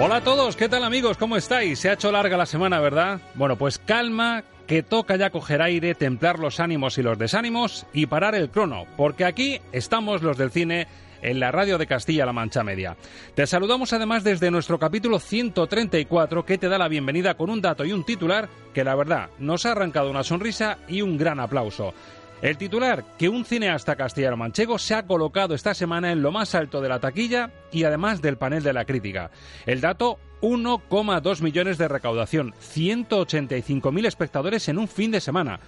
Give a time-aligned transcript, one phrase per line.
[0.00, 1.18] Hola a todos, ¿qué tal amigos?
[1.18, 1.80] ¿Cómo estáis?
[1.80, 3.20] Se ha hecho larga la semana, ¿verdad?
[3.34, 8.06] Bueno, pues calma, que toca ya coger aire, templar los ánimos y los desánimos y
[8.06, 10.86] parar el crono, porque aquí estamos los del cine
[11.20, 12.96] en la radio de Castilla-La Mancha Media.
[13.34, 17.84] Te saludamos además desde nuestro capítulo 134 que te da la bienvenida con un dato
[17.84, 21.92] y un titular que la verdad nos ha arrancado una sonrisa y un gran aplauso.
[22.40, 26.80] El titular, que un cineasta castellano-manchego se ha colocado esta semana en lo más alto
[26.80, 29.32] de la taquilla y además del panel de la crítica.
[29.66, 35.58] El dato, 1,2 millones de recaudación, 185.000 espectadores en un fin de semana.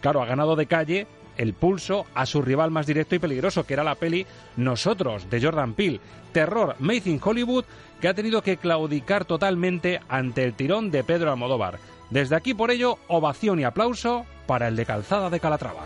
[0.00, 3.74] Claro, ha ganado de calle el pulso a su rival más directo y peligroso, que
[3.74, 4.24] era la peli
[4.56, 6.00] Nosotros, de Jordan Peele.
[6.32, 7.64] Terror Made in Hollywood,
[8.00, 11.80] que ha tenido que claudicar totalmente ante el tirón de Pedro Almodóvar.
[12.10, 15.84] Desde aquí, por ello, ovación y aplauso para el de Calzada de Calatrava.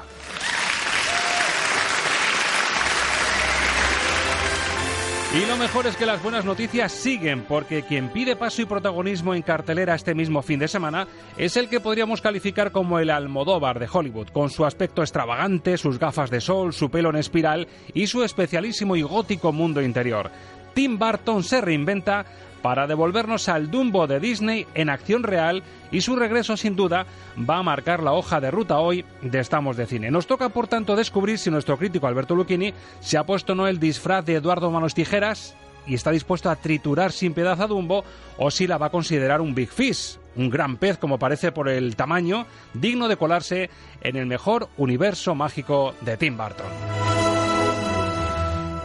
[5.35, 9.35] Y lo mejor es que las buenas noticias siguen, porque quien pide paso y protagonismo
[9.35, 13.79] en cartelera este mismo fin de semana es el que podríamos calificar como el Almodóvar
[13.79, 18.07] de Hollywood, con su aspecto extravagante, sus gafas de sol, su pelo en espiral y
[18.07, 20.31] su especialísimo y gótico mundo interior.
[20.73, 22.25] Tim Burton se reinventa
[22.65, 27.05] para devolvernos al Dumbo de Disney en acción real y su regreso sin duda
[27.39, 30.11] va a marcar la hoja de ruta hoy de Estamos de Cine.
[30.11, 33.79] Nos toca por tanto descubrir si nuestro crítico Alberto Lucchini se ha puesto no el
[33.79, 35.55] disfraz de Eduardo Manos Tijeras
[35.87, 38.03] y está dispuesto a triturar sin piedad a Dumbo
[38.39, 41.69] o si la va a considerar un Big Fish, un gran pez como parece por
[41.69, 43.69] el tamaño, digno de colarse
[44.01, 47.14] en el mejor universo mágico de Tim Burton.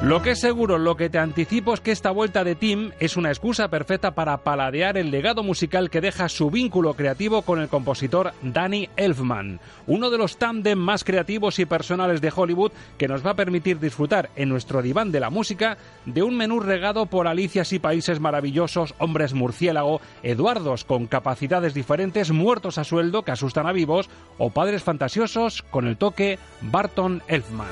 [0.02, 3.18] Lo que es seguro, lo que te anticipo es que esta vuelta de Tim es
[3.18, 7.68] una excusa perfecta para paladear el legado musical que deja su vínculo creativo con el
[7.68, 13.26] compositor Danny Elfman, uno de los tándem más creativos y personales de Hollywood que nos
[13.26, 17.28] va a permitir disfrutar en nuestro diván de la música de un menú regado por
[17.28, 23.68] alicias y países maravillosos, hombres murciélago, Eduardos con capacidades diferentes, muertos a sueldo que asustan
[23.68, 27.68] a vivos o padres fantasiosos con el toque Barton Elfman.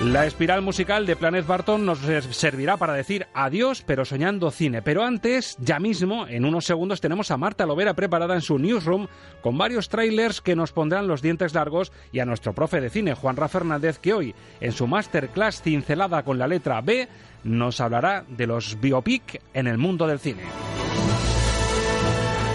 [0.00, 1.98] La espiral musical de Planet Barton nos
[2.30, 4.80] servirá para decir adiós, pero soñando cine.
[4.80, 9.08] Pero antes, ya mismo, en unos segundos, tenemos a Marta Lovera preparada en su newsroom
[9.42, 13.12] con varios trailers que nos pondrán los dientes largos y a nuestro profe de cine,
[13.12, 17.06] Juan Ra Fernández, que hoy, en su masterclass cincelada con la letra B,
[17.44, 20.44] nos hablará de los biopic en el mundo del cine.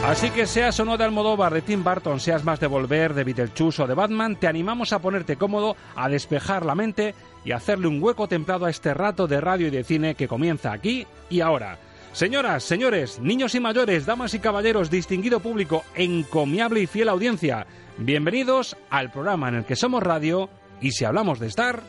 [0.04, 3.24] Así que seas o no de Almodóvar, de Tim Burton, seas más de Volver, de
[3.24, 7.88] Beetlejuice o de Batman, te animamos a ponerte cómodo, a despejar la mente y hacerle
[7.88, 11.40] un hueco templado a este rato de radio y de cine que comienza aquí y
[11.40, 11.78] ahora.
[12.12, 17.68] Señoras, señores, niños y mayores, damas y caballeros, distinguido público, encomiable y fiel audiencia,
[17.98, 20.50] bienvenidos al programa en el que somos radio
[20.82, 21.84] y si hablamos de estar...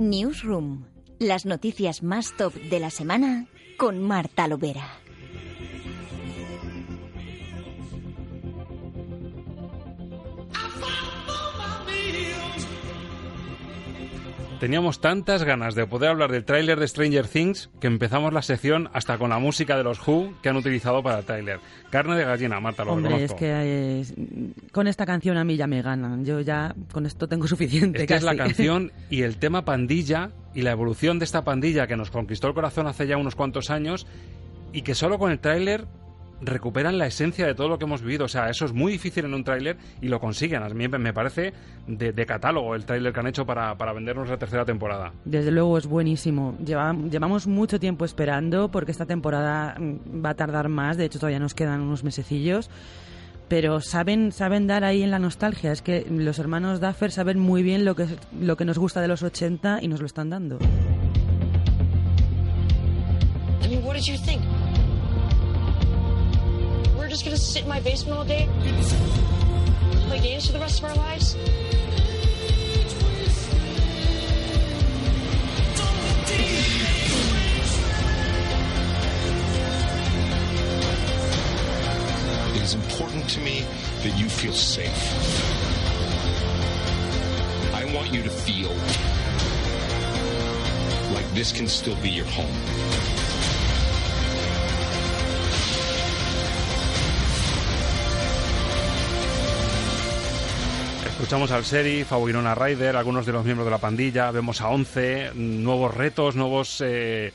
[0.00, 0.86] Newsroom.
[1.18, 4.88] Las noticias más top de la semana con Marta Lovera.
[14.60, 18.90] Teníamos tantas ganas de poder hablar del tráiler de Stranger Things que empezamos la sección
[18.92, 21.60] hasta con la música de los Who que han utilizado para el tráiler.
[21.88, 24.12] Carne de gallina, Marta, lo Hombre, es que es-
[24.70, 26.26] con esta canción a mí ya me ganan.
[26.26, 28.02] Yo ya con esto tengo suficiente.
[28.02, 31.96] Esta es la canción y el tema pandilla y la evolución de esta pandilla que
[31.96, 34.06] nos conquistó el corazón hace ya unos cuantos años
[34.74, 35.86] y que solo con el tráiler
[36.40, 38.24] recuperan la esencia de todo lo que hemos vivido.
[38.24, 40.62] O sea, eso es muy difícil en un tráiler y lo consiguen.
[40.62, 41.52] A mí me parece
[41.86, 45.12] de, catálogo el tráiler que han hecho para, para, vendernos la tercera temporada.
[45.24, 46.56] Desde luego es buenísimo.
[46.60, 50.96] llevamos mucho tiempo esperando porque esta temporada mm, va a tardar más.
[50.96, 52.70] De hecho, todavía nos quedan unos mesecillos
[53.48, 55.72] pero saben saben dar ahí en la nostalgia.
[55.72, 58.06] Es que los hermanos Duffer saben muy bien lo que,
[58.40, 60.58] lo que nos gusta de los 80 y nos lo están dando.
[63.62, 64.40] I mean, what did you think?
[67.10, 68.48] Just gonna sit in my basement all day,
[70.06, 71.34] play games for the rest of our lives.
[82.54, 83.66] It is important to me
[84.04, 84.88] that you feel safe.
[87.74, 88.70] I want you to feel
[91.12, 93.09] like this can still be your home.
[101.20, 104.70] Escuchamos al Seri, a Winona Ryder, algunos de los miembros de la pandilla, vemos a
[104.70, 107.30] Once, nuevos retos, nuevos eh,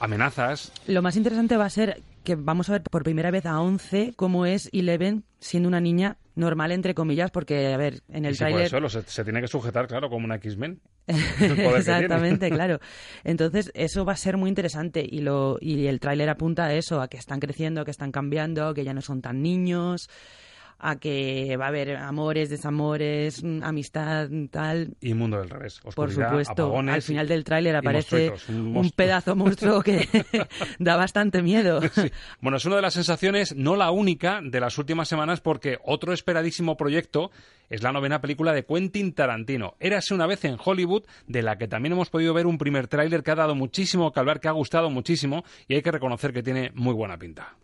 [0.00, 0.72] amenazas.
[0.88, 4.14] Lo más interesante va a ser que vamos a ver por primera vez a 11
[4.16, 8.68] cómo es Eleven siendo una niña normal, entre comillas, porque, a ver, en el trailer...
[9.06, 10.80] se, tiene que sujetar, claro, como una X-Men.
[11.06, 12.80] Exactamente, claro.
[13.22, 17.00] Entonces, eso va a ser muy interesante y, lo, y el tráiler apunta a eso,
[17.00, 20.10] a que están creciendo, que están cambiando, que ya no son tan niños
[20.78, 24.94] a que va a haber amores, desamores, mm, amistad, tal.
[25.00, 25.80] Y mundo del revés.
[25.94, 30.08] Por supuesto, al final del tráiler aparece un, pedazo monstruo que
[30.78, 31.80] da bastante miedo.
[32.40, 36.12] Bueno, es una de las sensaciones, no la única, de las últimas semanas, porque otro
[36.12, 37.30] esperadísimo proyecto
[37.68, 39.74] es la novena película de Quentin Tarantino.
[39.80, 43.22] Érase una vez en Hollywood, de la que también hemos podido ver un primer tráiler
[43.22, 46.42] que ha dado muchísimo que hablar, que ha gustado muchísimo, y hay que reconocer que
[46.42, 47.54] tiene muy buena pinta.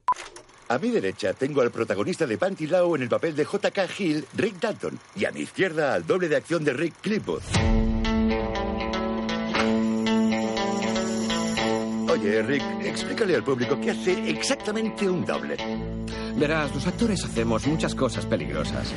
[0.68, 3.86] A mi derecha tengo al protagonista de Panty Lau en el papel de J.K.
[3.98, 4.98] Hill, Rick Dalton.
[5.14, 7.42] Y a mi izquierda al doble de acción de Rick Clifford.
[12.10, 15.56] Oye, Rick, explícale al público qué hace exactamente un doble.
[16.36, 18.92] Verás, los actores hacemos muchas cosas peligrosas.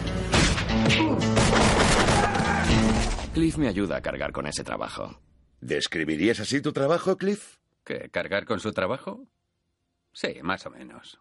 [3.33, 5.19] Cliff me ayuda a cargar con ese trabajo.
[5.59, 7.57] ¿Describirías así tu trabajo, Cliff?
[7.83, 8.09] ¿Qué?
[8.09, 9.27] ¿Cargar con su trabajo?
[10.17, 11.19] Sí, más o menos.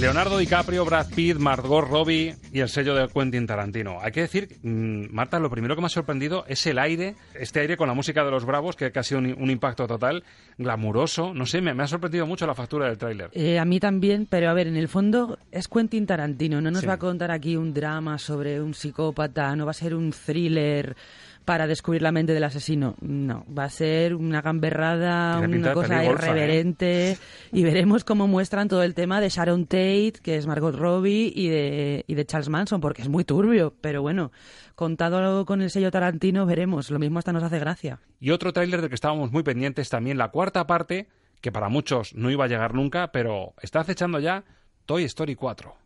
[0.00, 4.00] Leonardo DiCaprio, Brad Pitt, Margot Robbie y el sello de Quentin Tarantino.
[4.00, 7.60] Hay que decir, mm, Marta, lo primero que me ha sorprendido es el aire, este
[7.60, 10.24] aire con la música de los Bravos, que ha sido un, impacto total,
[10.58, 11.34] glamuroso.
[11.34, 13.30] No sé, me, ha sorprendido mucho la factura del tráiler.
[13.32, 16.60] Eh, a mí también, pero a ver, en el fondo es Quentin Tarantino.
[16.60, 19.94] No nos va a contar aquí un drama sobre un psicópata, no va a ser
[19.94, 20.96] un thriller
[21.46, 22.96] para descubrir la mente del asesino.
[23.00, 26.10] No, va a ser una gamberrada, una cosa ¿eh?
[26.10, 27.16] irreverente
[27.52, 31.48] y veremos cómo muestran todo el tema de Sharon Tate, que es Margot Robbie, y
[31.48, 34.32] de, y de Charles Manson, porque es muy turbio, pero bueno,
[34.74, 38.00] contado con el sello Tarantino veremos, lo mismo hasta nos hace gracia.
[38.18, 41.06] Y otro tráiler del que estábamos muy pendientes también, la cuarta parte,
[41.40, 44.42] que para muchos no iba a llegar nunca, pero está acechando ya
[44.84, 45.76] Toy Story 4.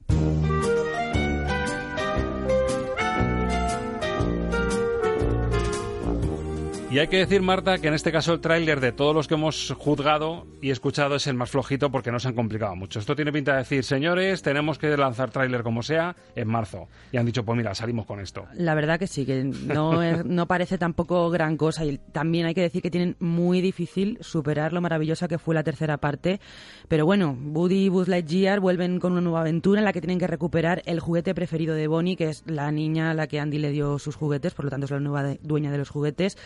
[6.91, 9.35] Y hay que decir, Marta, que en este caso el tráiler de todos los que
[9.35, 12.99] hemos juzgado y escuchado es el más flojito porque no se han complicado mucho.
[12.99, 16.89] Esto tiene pinta de decir, señores, tenemos que lanzar tráiler como sea en marzo.
[17.13, 18.45] Y han dicho, pues mira, salimos con esto.
[18.55, 21.85] La verdad que sí, que no, no parece tampoco gran cosa.
[21.85, 25.63] Y también hay que decir que tienen muy difícil superar lo maravillosa que fue la
[25.63, 26.41] tercera parte.
[26.89, 30.19] Pero bueno, Woody y Buzz Lightyear vuelven con una nueva aventura en la que tienen
[30.19, 33.59] que recuperar el juguete preferido de Bonnie, que es la niña a la que Andy
[33.61, 36.37] le dio sus juguetes, por lo tanto es la nueva dueña de los juguetes.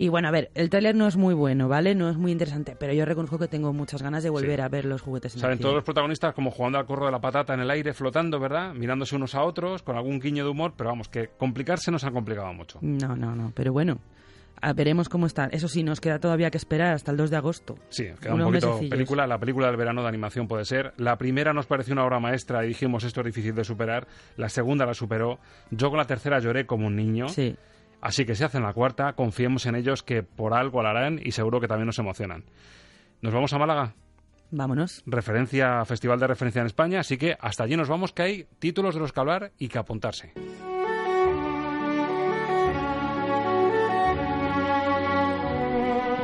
[0.00, 1.96] Y bueno, a ver, el tráiler no es muy bueno, ¿vale?
[1.96, 4.84] No es muy interesante, pero yo reconozco que tengo muchas ganas de volver a ver
[4.84, 7.58] los juguetes en Salen todos los protagonistas como jugando al corro de la patata en
[7.60, 8.74] el aire, flotando, ¿verdad?
[8.74, 12.12] Mirándose unos a otros, con algún guiño de humor, pero vamos, que complicarse nos ha
[12.12, 12.78] complicado mucho.
[12.80, 13.98] No, no, no, pero bueno.
[14.76, 15.46] veremos cómo está.
[15.46, 17.74] Eso sí, nos queda todavía que esperar hasta el 2 de agosto.
[17.88, 19.26] Sí, queda un poquito película.
[19.26, 20.92] La película del verano de animación puede ser.
[20.96, 24.06] La primera nos pareció una obra maestra y dijimos esto es difícil de superar.
[24.36, 25.40] La segunda la superó.
[25.72, 27.28] Yo con la tercera lloré como un niño.
[27.30, 27.56] Sí.
[28.00, 31.32] Así que si hacen la cuarta, confiemos en ellos que por algo la harán y
[31.32, 32.44] seguro que también nos emocionan.
[33.20, 33.94] ¿Nos vamos a Málaga?
[34.50, 35.02] Vámonos.
[35.04, 38.94] Referencia, Festival de Referencia en España, así que hasta allí nos vamos que hay títulos
[38.94, 40.32] de los que hablar y que apuntarse.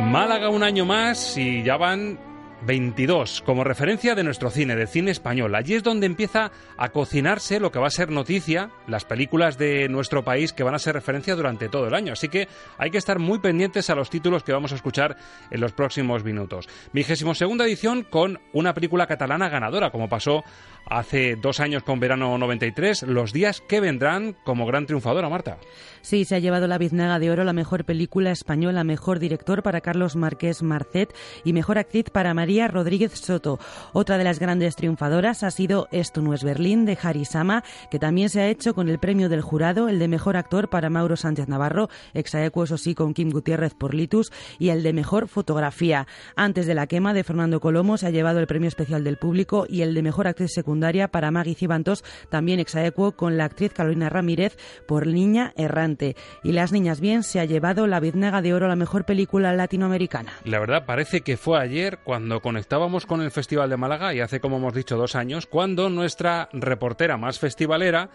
[0.00, 2.33] Málaga un año más y ya van
[2.66, 5.54] 22, como referencia de nuestro cine, de cine español.
[5.54, 9.88] Allí es donde empieza a cocinarse lo que va a ser noticia, las películas de
[9.88, 12.12] nuestro país que van a ser referencia durante todo el año.
[12.12, 15.16] Así que hay que estar muy pendientes a los títulos que vamos a escuchar
[15.50, 16.68] en los próximos minutos.
[16.92, 20.42] Vigésimo segunda edición con una película catalana ganadora, como pasó
[20.87, 25.59] hace dos años con Verano 93, Los días que vendrán como gran triunfadora, Marta.
[26.02, 29.80] Sí, se ha llevado la Biznaga de Oro la mejor película española, mejor director para
[29.80, 33.58] Carlos Márquez Marcet y mejor actriz para María Rodríguez Soto.
[33.92, 37.99] Otra de las grandes triunfadoras ha sido Esto no es Berlín de Harry Sama, que
[37.99, 41.16] también se ha hecho con el premio del jurado, el de mejor actor para Mauro
[41.16, 46.06] Sánchez Navarro, exaequo eso sí con Kim Gutiérrez por Litus, y el de mejor fotografía.
[46.37, 49.66] Antes de la quema de Fernando Colomo se ha llevado el premio especial del público
[49.68, 54.08] y el de mejor actriz secundaria para Maggie Cibantos, también exaequo con la actriz Carolina
[54.08, 54.56] Ramírez
[54.87, 56.16] por Niña Errante.
[56.42, 59.52] Y Las Niñas Bien se ha llevado la Biznega de Oro a la mejor película
[59.52, 60.32] latinoamericana.
[60.44, 64.38] La verdad parece que fue ayer cuando conectábamos con el Festival de Málaga y hace
[64.38, 68.10] como hemos dicho dos años, cuando nuestra reportera más festivalera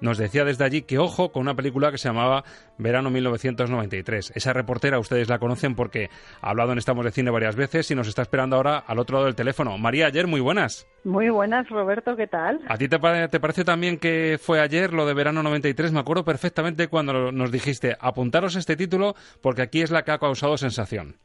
[0.00, 2.44] nos decía desde allí que ojo con una película que se llamaba
[2.78, 4.32] Verano 1993.
[4.34, 6.08] Esa reportera ustedes la conocen porque
[6.40, 9.16] ha hablado en Estamos de Cine varias veces y nos está esperando ahora al otro
[9.16, 9.76] lado del teléfono.
[9.76, 10.86] María, ayer muy buenas.
[11.04, 12.62] Muy buenas, Roberto, ¿qué tal?
[12.66, 12.98] ¿A ti te,
[13.28, 15.92] te parece también que fue ayer lo de Verano 93?
[15.92, 20.18] Me acuerdo perfectamente cuando nos dijiste apuntaros este título porque aquí es la que ha
[20.18, 21.16] causado sensación.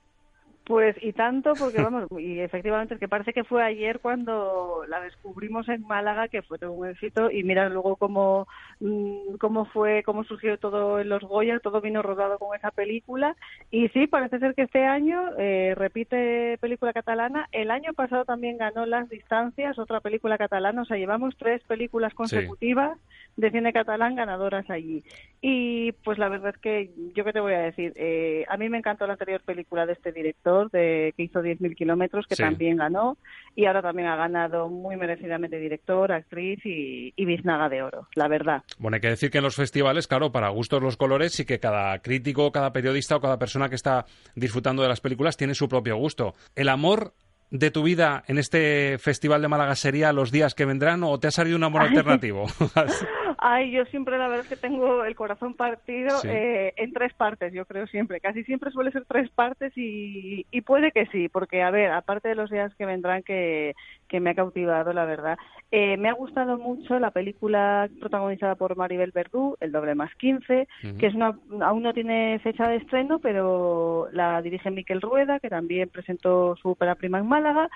[0.69, 5.01] Pues y tanto, porque vamos, y efectivamente es que parece que fue ayer cuando la
[5.01, 8.47] descubrimos en Málaga, que fue todo un éxito, y mira luego cómo,
[8.79, 13.35] mm, cómo fue, cómo surgió todo en los Goya, todo vino rodado con esa película,
[13.71, 18.59] y sí, parece ser que este año eh, repite película catalana, el año pasado también
[18.59, 22.99] ganó Las Distancias, otra película catalana, o sea, llevamos tres películas consecutivas
[23.37, 25.03] de cine catalán ganadoras allí.
[25.41, 28.67] Y pues la verdad es que, yo qué te voy a decir, eh, a mí
[28.69, 32.77] me encantó la anterior película de este director, de, que hizo 10.000 kilómetros, que también
[32.77, 33.17] ganó,
[33.55, 38.27] y ahora también ha ganado muy merecidamente director, actriz y, y biznaga de oro, la
[38.27, 38.63] verdad.
[38.77, 41.59] Bueno, hay que decir que en los festivales, claro, para gustos los colores y que
[41.59, 45.69] cada crítico, cada periodista o cada persona que está disfrutando de las películas tiene su
[45.69, 46.33] propio gusto.
[46.55, 47.13] El amor
[47.51, 51.27] de tu vida en este Festival de Málaga sería los días que vendrán o te
[51.27, 52.45] ha salido un amor alternativo?
[53.37, 57.53] Ay, yo siempre la verdad es que tengo el corazón partido eh, en tres partes,
[57.53, 58.19] yo creo siempre.
[58.19, 62.27] Casi siempre suele ser tres partes y, y, puede que sí, porque a ver, aparte
[62.27, 63.75] de los días que vendrán que,
[64.09, 65.37] que me ha cautivado, la verdad,
[65.71, 70.67] eh, me ha gustado mucho la película protagonizada por Maribel Verdú, El doble más 15,
[70.99, 75.49] que es una, aún no tiene fecha de estreno, pero la dirige Miquel Rueda, que
[75.49, 77.69] también presentó su ópera prima en Málaga.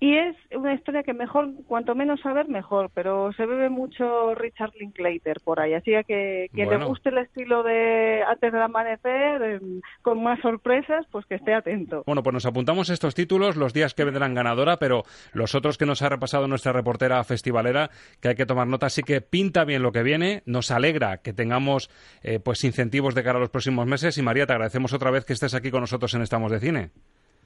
[0.00, 4.72] Y es una historia que mejor, cuanto menos saber, mejor, pero se bebe mucho Richard
[4.80, 5.74] Linklater por ahí.
[5.74, 11.06] Así que quien le guste el estilo de Antes del Amanecer, em, con más sorpresas,
[11.12, 12.02] pues que esté atento.
[12.04, 15.86] Bueno, pues nos apuntamos estos títulos, los días que vendrán ganadora, pero los otros que
[15.86, 18.86] nos ha repasado nuestra reportera festivalera, que hay que tomar nota.
[18.86, 21.90] Así que pinta bien lo que viene, nos alegra que tengamos
[22.24, 24.18] eh, pues incentivos de cara a los próximos meses.
[24.18, 26.90] Y María, te agradecemos otra vez que estés aquí con nosotros en Estamos de Cine.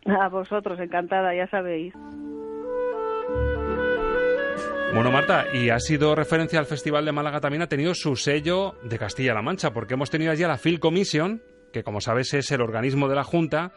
[0.21, 1.93] A vosotros, encantada, ya sabéis.
[4.95, 8.77] Bueno, Marta, y ha sido referencia al Festival de Málaga también, ha tenido su sello
[8.83, 12.51] de Castilla-La Mancha, porque hemos tenido allí a la Film Commission, que como sabes es
[12.53, 13.73] el organismo de la Junta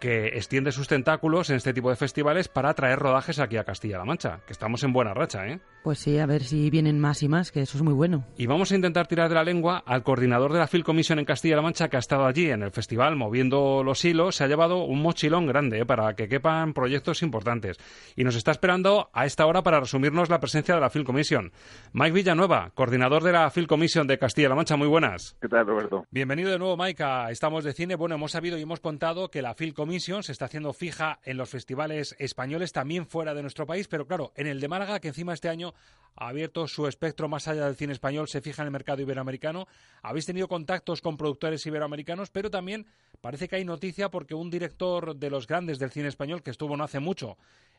[0.00, 4.04] que extiende sus tentáculos en este tipo de festivales para traer rodajes aquí a Castilla-La
[4.04, 5.60] Mancha, que estamos en buena racha, ¿eh?
[5.84, 8.24] Pues sí, a ver si vienen más y más, que eso es muy bueno.
[8.38, 11.26] Y vamos a intentar tirar de la lengua al coordinador de la Film Commission en
[11.26, 14.82] Castilla-La Mancha, que ha estado allí en el festival moviendo los hilos, se ha llevado
[14.84, 15.84] un mochilón grande ¿eh?
[15.84, 17.76] para que quepan proyectos importantes.
[18.16, 21.52] Y nos está esperando a esta hora para resumirnos la presencia de la Film Commission.
[21.92, 25.36] Mike Villanueva, coordinador de la Film Commission de Castilla-La Mancha, muy buenas.
[25.38, 26.06] ¿Qué tal, Roberto?
[26.10, 27.96] Bienvenido de nuevo, Mike, a Estamos de Cine.
[27.96, 31.36] Bueno, hemos sabido y hemos contado que la Film Commission se está haciendo fija en
[31.36, 35.08] los festivales españoles, también fuera de nuestro país, pero claro, en el de Málaga, que
[35.08, 35.73] encima este año
[36.16, 39.66] ha abierto su espectro más allá del cine español, se fija en el mercado iberoamericano.
[40.02, 42.86] Habéis tenido contactos con productores iberoamericanos, pero también
[43.20, 46.76] parece que hay noticia porque un director de los grandes del cine español, que estuvo
[46.76, 47.36] no hace mucho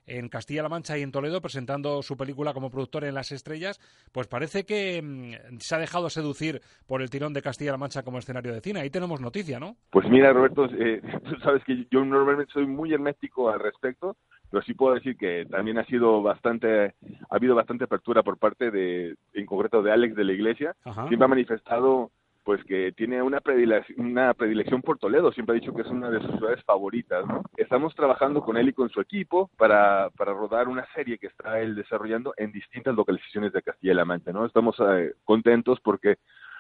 [0.07, 3.79] en Castilla-La Mancha y en Toledo presentando su película como productor en Las Estrellas,
[4.11, 8.19] pues parece que mm, se ha dejado seducir por el tirón de Castilla-La Mancha como
[8.19, 8.81] escenario de cine.
[8.81, 9.75] Ahí tenemos noticia, ¿no?
[9.89, 14.15] Pues mira, Roberto, eh, tú sabes que yo normalmente soy muy hermético al respecto,
[14.49, 16.95] pero sí puedo decir que también ha sido bastante,
[17.29, 20.75] ha habido bastante apertura por parte de, en concreto de Alex de la Iglesia.
[21.07, 22.11] Siempre ha manifestado
[22.45, 26.11] pues que tiene una predilección, una predilección por Toledo, siempre ha dicho que es una
[26.11, 27.41] de sus ciudades favoritas, ¿no?
[27.57, 31.59] Estamos trabajando con él y con su equipo para, para rodar una serie que está
[31.59, 34.45] él desarrollando en distintas localizaciones de Castilla-La Mancha, ¿no?
[34.45, 36.17] Estamos eh, contentos porque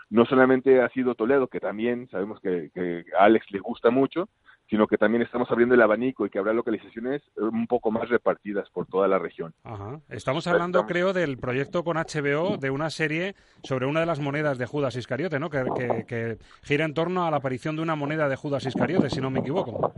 [0.09, 4.27] no solamente ha sido Toledo, que también sabemos que, que, a Alex le gusta mucho,
[4.69, 8.69] sino que también estamos abriendo el abanico y que habrá localizaciones un poco más repartidas
[8.71, 9.53] por toda la región.
[9.63, 9.99] Ajá.
[10.09, 14.57] Estamos hablando, creo, del proyecto con HBO de una serie sobre una de las monedas
[14.57, 15.49] de Judas Iscariote, ¿no?
[15.49, 19.21] Que, que, gira en torno a la aparición de una moneda de Judas Iscariote, si
[19.21, 19.93] no me equivoco.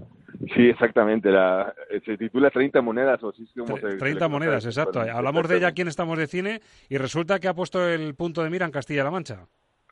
[0.55, 1.31] Sí, exactamente.
[1.31, 1.73] La,
[2.05, 4.99] se titula 30 monedas o así como 30 monedas, exacto.
[4.99, 8.43] Hablamos de ella aquí en Estamos de Cine y resulta que ha puesto el punto
[8.43, 9.47] de mira en Castilla-La Mancha.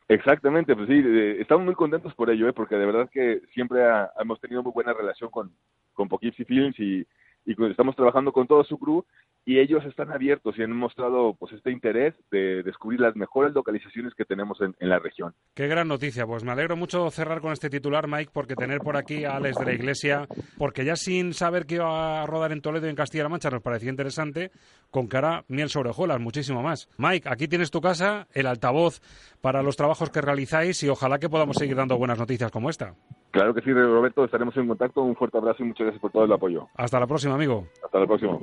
[0.08, 1.02] Exactamente, pues sí,
[1.40, 2.52] estamos muy contentos por ello, ¿eh?
[2.52, 3.80] porque de verdad que siempre
[4.20, 5.52] hemos tenido muy buena relación con,
[5.94, 7.04] con Poughkeepsie Films y,
[7.46, 9.04] y estamos trabajando con todo su crew
[9.44, 14.12] y ellos están abiertos y han mostrado pues este interés de descubrir las mejores localizaciones
[14.14, 15.32] que tenemos en, la región.
[15.54, 18.96] Qué gran noticia, pues me alegro mucho cerrar con este titular, Mike, porque tener por
[18.96, 20.26] aquí a Alex de la Iglesia,
[20.58, 23.62] porque ya sin saber que iba a rodar en Toledo y en Castilla-La Mancha nos
[23.62, 24.50] parecía interesante,
[24.90, 26.88] con cara miel sobre hojuelas, muchísimo más.
[26.98, 29.00] Mike, aquí tienes tu casa, el altavoz
[29.40, 32.94] para los trabajos que realizáis y ojalá que podamos seguir dando buenas noticias como esta.
[33.36, 35.02] Claro que sí, Roberto, estaremos en contacto.
[35.02, 36.68] Un fuerte abrazo y muchas gracias por todo el apoyo.
[36.74, 37.66] Hasta la próxima, amigo.
[37.84, 38.38] Hasta la próxima.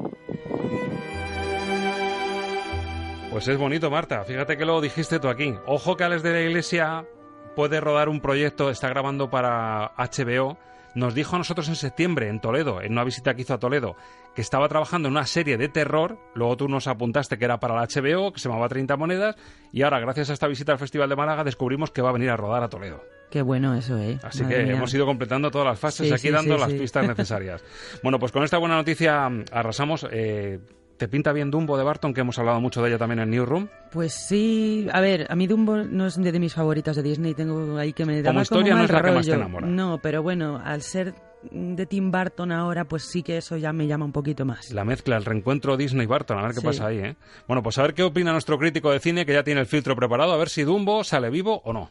[3.31, 4.23] Pues es bonito, Marta.
[4.23, 5.55] Fíjate que lo dijiste tú aquí.
[5.65, 7.07] Ojo que Alex de la Iglesia
[7.55, 10.59] puede rodar un proyecto, está grabando para HBO.
[10.93, 13.95] Nos dijo a nosotros en septiembre, en Toledo, en una visita que hizo a Toledo,
[14.35, 16.19] que estaba trabajando en una serie de terror.
[16.35, 19.37] Luego tú nos apuntaste que era para la HBO, que se llamaba 30 monedas.
[19.71, 22.29] Y ahora, gracias a esta visita al Festival de Málaga, descubrimos que va a venir
[22.29, 23.01] a rodar a Toledo.
[23.33, 24.19] Qué bueno eso, ¿eh?
[24.21, 27.63] Así que hemos ido completando todas las fases, aquí dando las pistas necesarias.
[28.03, 30.05] bueno, pues con esta buena noticia mm, arrasamos.
[30.11, 30.59] Eh,
[30.97, 33.69] ¿Te pinta bien Dumbo de Barton, que hemos hablado mucho de ella también en Newsroom?
[33.91, 37.75] Pues sí, a ver, a mí Dumbo no es de mis favoritas de Disney, tengo
[37.75, 39.65] ahí que me da como historia no es la que más te enamora.
[39.65, 41.15] No, pero bueno, al ser
[41.49, 44.71] de Tim Burton ahora, pues sí que eso ya me llama un poquito más.
[44.71, 47.15] La mezcla, el reencuentro Disney-Barton, a ver qué pasa ahí, ¿eh?
[47.47, 49.95] Bueno, pues a ver qué opina nuestro crítico de cine, que ya tiene el filtro
[49.95, 51.89] preparado, a ver si Dumbo sale vivo o no.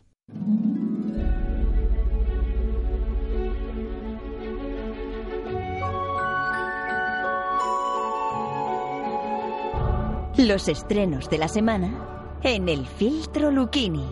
[10.42, 14.04] Los estrenos de la semana en el filtro Lucchini.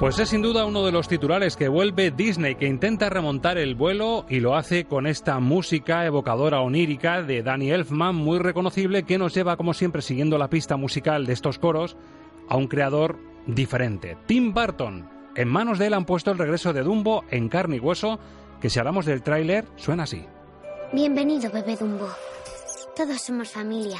[0.00, 3.76] Pues es sin duda uno de los titulares que vuelve Disney, que intenta remontar el
[3.76, 9.16] vuelo y lo hace con esta música evocadora onírica de Danny Elfman, muy reconocible, que
[9.16, 11.96] nos lleva, como siempre, siguiendo la pista musical de estos coros,
[12.48, 15.08] a un creador diferente, Tim Burton.
[15.36, 18.18] En manos de él han puesto el regreso de Dumbo en carne y hueso,
[18.60, 20.26] que si hablamos del tráiler suena así.
[20.92, 22.08] Bienvenido, bebé Dumbo.
[22.94, 23.98] Todos somos familia,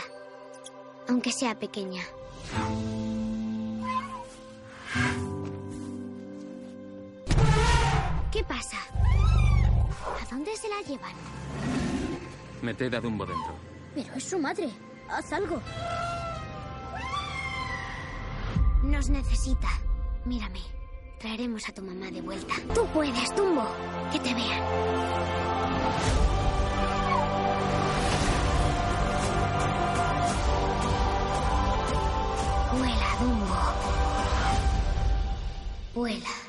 [1.08, 2.02] aunque sea pequeña.
[8.30, 8.78] ¿Qué pasa?
[10.22, 11.12] ¿A dónde se la llevan?
[12.62, 13.54] Meted a Dumbo dentro.
[13.94, 14.70] Pero es su madre.
[15.08, 15.60] Haz algo.
[18.84, 19.68] Nos necesita.
[20.24, 20.60] Mírame.
[21.18, 22.54] Traeremos a tu mamá de vuelta.
[22.74, 23.66] Tú puedes, Dumbo.
[24.12, 26.35] Que te vean.
[32.72, 33.56] Vuela, Dumbo.
[35.94, 36.46] Vuela.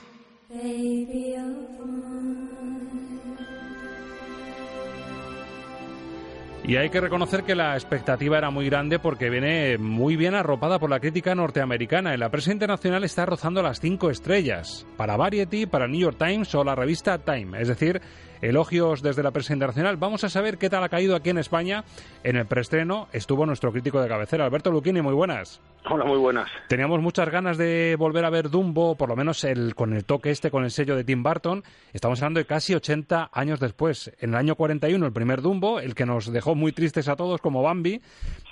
[6.68, 10.80] Y hay que reconocer que la expectativa era muy grande porque viene muy bien arropada
[10.80, 12.14] por la crítica norteamericana.
[12.14, 14.86] En la prensa internacional está rozando las cinco estrellas.
[14.98, 17.62] Para Variety, para New York Times o la revista Time.
[17.62, 18.02] Es decir,
[18.42, 19.98] elogios desde la prensa internacional.
[19.98, 21.84] Vamos a saber qué tal ha caído aquí en España.
[22.24, 25.02] En el preestreno estuvo nuestro crítico de cabecera, Alberto Luquini.
[25.02, 25.62] Muy buenas.
[25.90, 26.50] Hola, muy buenas.
[26.68, 30.32] Teníamos muchas ganas de volver a ver Dumbo, por lo menos el, con el toque
[30.32, 31.64] este, con el sello de Tim Burton.
[31.94, 34.12] Estamos hablando de casi 80 años después.
[34.20, 37.40] En el año 41, el primer Dumbo, el que nos dejó muy tristes a todos
[37.40, 38.02] como Bambi.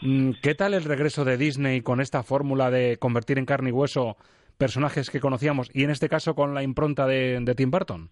[0.02, 3.74] Mm, ¿Qué tal el regreso de Disney con esta fórmula de convertir en carne y
[3.74, 4.17] hueso
[4.58, 8.10] personajes que conocíamos y en este caso con la impronta de Tim Burton?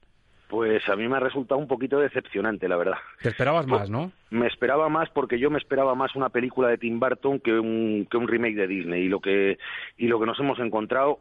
[0.54, 2.98] Pues a mí me ha resultado un poquito decepcionante, la verdad.
[3.20, 4.12] Te esperabas más, ¿no?
[4.30, 8.08] Me esperaba más porque yo me esperaba más una película de Tim Burton que un,
[8.08, 9.06] que un remake de Disney.
[9.06, 9.58] Y lo que,
[9.98, 11.18] y lo que nos hemos encontrado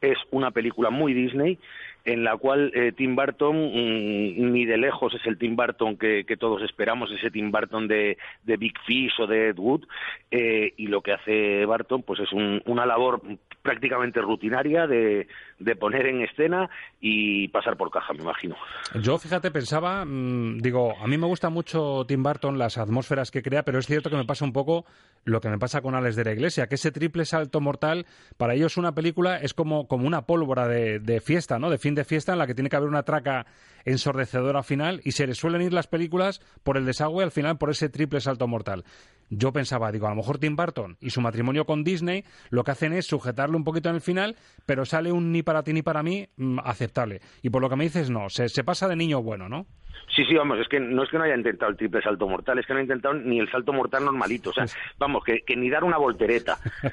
[0.00, 1.58] es una película muy Disney
[2.04, 6.24] en la cual eh, Tim Burton mm, ni de lejos es el Tim Burton que,
[6.38, 9.86] todos esperamos, ese Tim Burton de, de Big Fish o de Ed Wood,
[10.30, 13.20] eh, y lo que hace Burton pues es una labor
[13.68, 15.28] prácticamente rutinaria de,
[15.58, 16.70] de, poner en escena
[17.02, 18.56] y pasar por caja, me imagino.
[19.02, 23.42] Yo, fíjate, pensaba, mm, digo, a mí me gusta mucho Tim Burton, las atmósferas que
[23.42, 24.86] crea, pero es cierto que me pasa un poco
[25.24, 28.06] lo que me pasa con Alex de la Iglesia, que ese triple salto mortal,
[28.38, 31.68] para ellos una película es como como, una pólvora de, de fiesta, ¿no?
[31.68, 33.44] De fin de fiesta en la que tiene que haber una traca
[33.88, 37.70] ensordecedora final y se le suelen ir las películas por el desagüe al final por
[37.70, 38.84] ese triple salto mortal.
[39.30, 42.70] Yo pensaba, digo, a lo mejor Tim Burton y su matrimonio con Disney lo que
[42.70, 45.82] hacen es sujetarle un poquito en el final, pero sale un ni para ti ni
[45.82, 47.20] para mí mm, aceptable.
[47.42, 49.66] Y por lo que me dices, no, se pasa de niño bueno, ¿no?
[50.14, 52.58] Sí, sí, vamos, es que no es que no haya intentado el triple salto mortal,
[52.58, 54.66] es que no ha intentado ni el salto mortal normalito, o sea,
[54.98, 56.58] vamos, que, que ni dar una voltereta.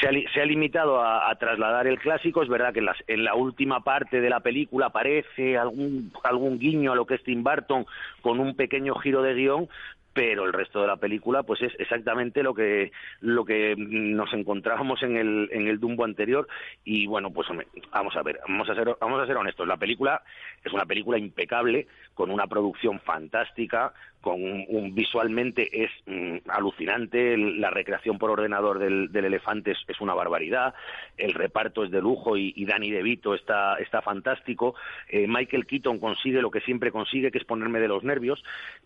[0.00, 2.86] Se ha, li- se ha limitado a, a trasladar el clásico, es verdad que en,
[2.86, 7.14] las- en la última parte de la película aparece algún, algún guiño a lo que
[7.14, 7.86] es Tim Burton
[8.22, 9.68] con un pequeño giro de guion,
[10.14, 15.02] pero el resto de la película pues es exactamente lo que lo que nos encontrábamos
[15.02, 16.46] en el en el Dumbo anterior.
[16.84, 17.48] Y bueno pues
[17.92, 19.66] vamos a ver vamos a ser vamos a ser honestos.
[19.68, 20.22] La película
[20.64, 27.36] es una película impecable con una producción fantástica con un, un- visualmente es mm, alucinante.
[27.36, 30.74] La recreación por ordenador del, elefante es, es una barbaridad.
[31.18, 34.76] El reparto es de lujo y, y Danny DeVito está está fantástico.
[35.08, 38.42] Eh, Michael Keaton consigue lo que siempre consigue que es ponerme de los nervios.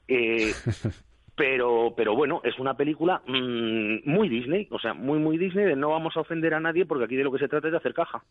[0.09, 0.53] Eh,
[1.39, 5.77] pero pero bueno es una película mm, muy Disney o sea muy muy Disney de
[5.77, 7.79] no vamos a ofender a nadie porque aquí de lo que se trata es de
[7.79, 8.23] hacer caja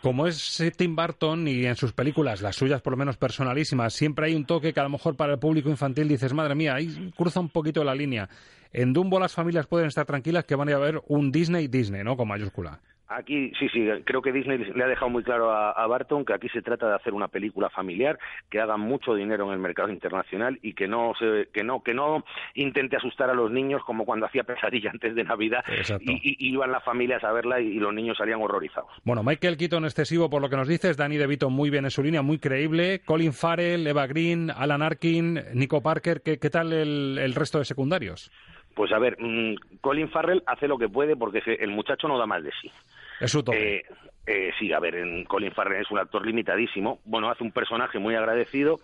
[0.00, 4.26] Como es Tim Burton y en sus películas, las suyas por lo menos personalísimas, siempre
[4.26, 7.10] hay un toque que a lo mejor para el público infantil dices, madre mía, ahí
[7.16, 8.28] cruza un poquito la línea.
[8.72, 12.16] En Dumbo las familias pueden estar tranquilas que van a ver un Disney Disney, ¿no?
[12.16, 12.80] Con mayúscula.
[13.08, 16.32] Aquí, sí, sí, creo que Disney le ha dejado muy claro a, a Barton que
[16.34, 18.18] aquí se trata de hacer una película familiar
[18.50, 21.94] que haga mucho dinero en el mercado internacional y que no se, que no, que
[21.94, 25.64] no intente asustar a los niños como cuando hacía pesadilla antes de Navidad
[26.00, 28.90] y, y- iban las familias a verla y, y los niños salían horrorizados.
[29.04, 32.02] Bueno, Michael Keaton excesivo por lo que nos dices, Danny DeVito muy bien en su
[32.02, 37.18] línea, muy creíble, Colin Farrell, Eva Green, Alan Arkin, Nico Parker, ¿qué, qué tal el,
[37.20, 38.32] el resto de secundarios?
[38.74, 42.26] Pues a ver, mm, Colin Farrell hace lo que puede porque el muchacho no da
[42.26, 42.70] más de sí.
[43.20, 43.76] Es su toque.
[43.76, 43.84] Eh,
[44.26, 47.00] eh, sí, a ver, en Colin Farrell es un actor limitadísimo.
[47.04, 48.80] Bueno, hace un personaje muy agradecido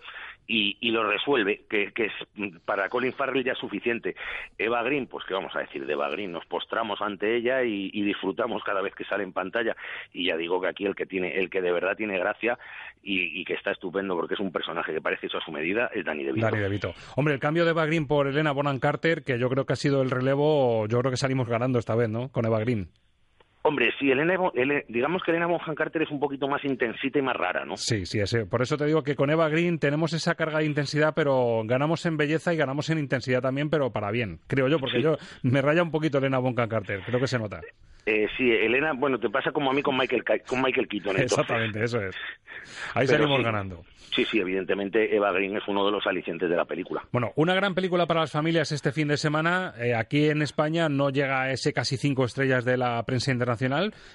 [0.47, 2.13] y, y lo resuelve, que, que es
[2.65, 4.15] para Colin Farrell ya es suficiente.
[4.57, 7.89] Eva Green, pues qué vamos a decir de Eva Green, nos postramos ante ella y,
[7.93, 9.75] y disfrutamos cada vez que sale en pantalla.
[10.13, 12.57] Y ya digo que aquí el que tiene, el que de verdad tiene gracia
[13.01, 15.89] y, y que está estupendo porque es un personaje que parece hecho a su medida
[15.93, 16.45] es Danny DeVito.
[16.45, 16.93] Danny DeVito.
[17.17, 19.77] Hombre, el cambio de Eva Green por Elena Bonham Carter, que yo creo que ha
[19.77, 22.29] sido el relevo, yo creo que salimos ganando esta vez, ¿no?
[22.29, 22.87] Con Eva Green.
[23.65, 24.35] Hombre, sí, Elena,
[24.89, 27.77] digamos que Elena Bonham Carter es un poquito más intensita y más rara, ¿no?
[27.77, 28.45] Sí, sí, ese.
[28.45, 32.05] por eso te digo que con Eva Green tenemos esa carga de intensidad, pero ganamos
[32.05, 35.03] en belleza y ganamos en intensidad también, pero para bien, creo yo, porque Sí.
[35.03, 37.61] yo me raya un poquito Elena Bonham Carter, creo que se nota.
[38.05, 41.11] Eh, sí, Elena, bueno, te pasa como a mí con Michael, con Michael Keaton.
[41.15, 41.31] entonces.
[41.39, 42.13] Exactamente, eso es.
[42.93, 43.43] Ahí Pero salimos sí.
[43.43, 43.83] ganando.
[44.13, 47.01] Sí, sí, evidentemente Eva Green es uno de los alicientes de la película.
[47.11, 49.73] Bueno, una gran película para las familias este fin de semana.
[49.79, 53.52] Eh, aquí en España no llega a ese casi cinco estrellas de la prensa internacional,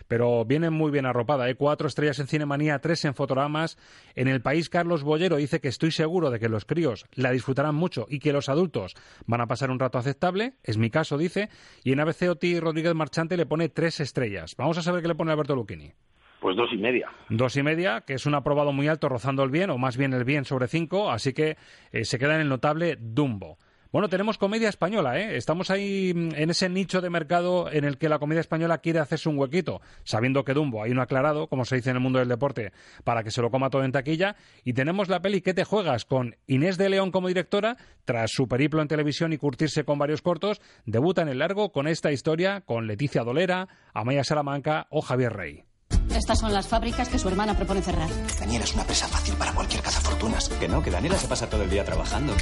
[0.06, 1.48] pero viene muy bien arropada.
[1.48, 1.54] ¿eh?
[1.54, 3.78] Cuatro estrellas en Cinemanía, tres en Fotogramas.
[4.14, 7.74] En el país, Carlos Bollero dice que estoy seguro de que los críos la disfrutarán
[7.74, 8.94] mucho y que los adultos
[9.26, 10.54] van a pasar un rato aceptable.
[10.62, 11.48] Es mi caso, dice.
[11.84, 14.54] Y en ABC Oti Rodríguez Marchante le pone tres estrellas.
[14.56, 15.92] Vamos a saber qué le pone Alberto Lucchini.
[16.40, 17.10] Pues dos y media.
[17.28, 20.12] Dos y media, que es un aprobado muy alto, rozando el bien, o más bien
[20.12, 21.56] el bien sobre cinco, así que
[21.90, 23.58] eh, se queda en el notable Dumbo.
[23.90, 25.38] Bueno, tenemos comedia española, ¿eh?
[25.38, 28.98] Estamos ahí mm, en ese nicho de mercado en el que la comedia española quiere
[28.98, 32.18] hacerse un huequito, sabiendo que Dumbo hay uno aclarado, como se dice en el mundo
[32.18, 32.72] del deporte,
[33.04, 34.36] para que se lo coma todo en taquilla.
[34.62, 36.04] Y tenemos la peli ¿Qué te juegas?
[36.04, 40.20] con Inés de León como directora, tras su periplo en televisión y curtirse con varios
[40.20, 45.32] cortos, debuta en el largo con esta historia con Leticia Dolera, Amaya Salamanca o Javier
[45.32, 45.67] Rey.
[46.14, 48.08] Estas son las fábricas que su hermana propone cerrar.
[48.40, 50.48] Daniela es una presa fácil para cualquier cazafortunas.
[50.48, 52.34] Que no, que Daniela se pasa todo el día trabajando.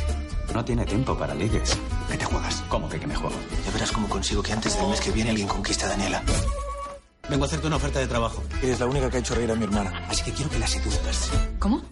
[0.55, 1.77] No tiene tiempo para ligues.
[2.11, 2.65] ¿Qué te juegas?
[2.69, 3.37] ¿Cómo que, que me juego?
[3.65, 6.23] Ya verás cómo consigo que antes del mes que viene alguien conquiste a Daniela.
[7.29, 8.43] Vengo a hacerte una oferta de trabajo.
[8.63, 10.07] Eres la única que ha hecho reír a mi hermana.
[10.09, 11.31] Así que quiero que la seduzcas.
[11.59, 11.83] ¿Cómo?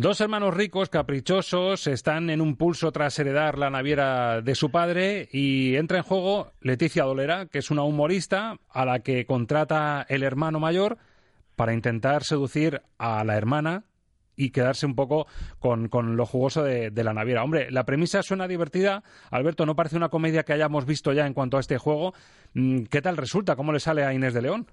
[0.00, 5.28] Dos hermanos ricos, caprichosos, están en un pulso tras heredar la naviera de su padre
[5.32, 10.22] y entra en juego Leticia Dolera, que es una humorista a la que contrata el
[10.22, 10.98] hermano mayor
[11.56, 13.86] para intentar seducir a la hermana
[14.36, 15.26] y quedarse un poco
[15.58, 17.42] con, con lo jugoso de, de la naviera.
[17.42, 19.02] Hombre, la premisa suena divertida.
[19.32, 22.14] Alberto, no parece una comedia que hayamos visto ya en cuanto a este juego.
[22.54, 23.56] Mm, ¿Qué tal resulta?
[23.56, 24.68] ¿Cómo le sale a Inés de León?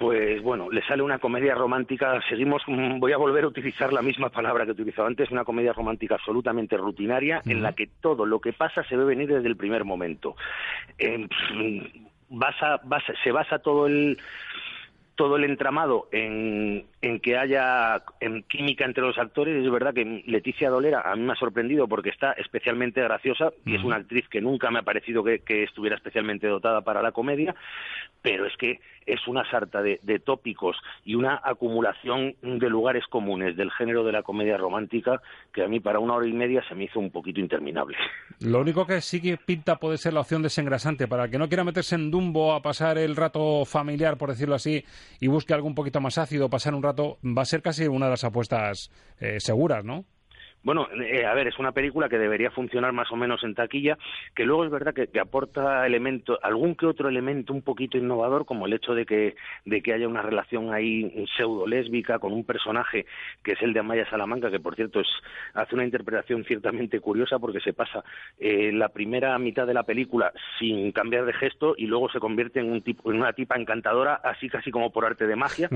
[0.00, 2.18] Pues bueno, le sale una comedia romántica.
[2.26, 5.74] Seguimos, mm, voy a volver a utilizar la misma palabra que utilizaba antes, una comedia
[5.74, 9.56] romántica absolutamente rutinaria en la que todo lo que pasa se ve venir desde el
[9.58, 10.36] primer momento.
[10.98, 11.28] Eh,
[12.30, 14.16] basa, basa- se basa todo el
[15.16, 19.62] todo el entramado en, en que haya en química entre los actores.
[19.62, 23.74] Es verdad que Leticia Dolera a mí me ha sorprendido porque está especialmente graciosa y
[23.76, 27.12] es una actriz que nunca me ha parecido que, que estuviera especialmente dotada para la
[27.12, 27.54] comedia,
[28.22, 33.56] pero es que es una sarta de, de, tópicos y una acumulación de lugares comunes
[33.56, 35.20] del género de la comedia romántica
[35.52, 37.96] que a mí para una hora y media se me hizo un poquito interminable.
[38.40, 41.08] Lo único que sí que pinta puede ser la opción desengrasante.
[41.08, 44.54] Para el que no quiera meterse en Dumbo a pasar el rato familiar, por decirlo
[44.54, 44.84] así,
[45.20, 48.06] y busque algo un poquito más ácido, pasar un rato, va a ser casi una
[48.06, 50.04] de las apuestas eh, seguras, ¿no?
[50.62, 53.96] Bueno, eh, a ver, es una película que debería funcionar más o menos en taquilla,
[54.34, 58.74] que luego es verdad que, aporta algún que otro elemento un poquito innovador, como el
[58.74, 63.06] hecho de que, de que haya una relación ahí pseudo lésbica con un personaje
[63.42, 65.08] que es el de Amaya Salamanca, que por cierto es,
[65.54, 68.04] hace una interpretación ciertamente curiosa porque se pasa
[68.38, 72.60] eh, la primera mitad de la película sin cambiar de gesto y luego se convierte
[72.60, 75.68] en, un tipo, en una tipa encantadora, así casi como por arte de magia.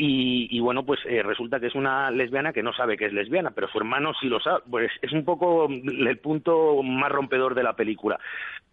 [0.00, 3.12] Y, y, bueno, pues eh, resulta que es una lesbiana que no sabe que es
[3.12, 4.62] lesbiana, pero su hermano sí lo sabe.
[4.70, 8.16] Pues es un poco el punto más rompedor de la película.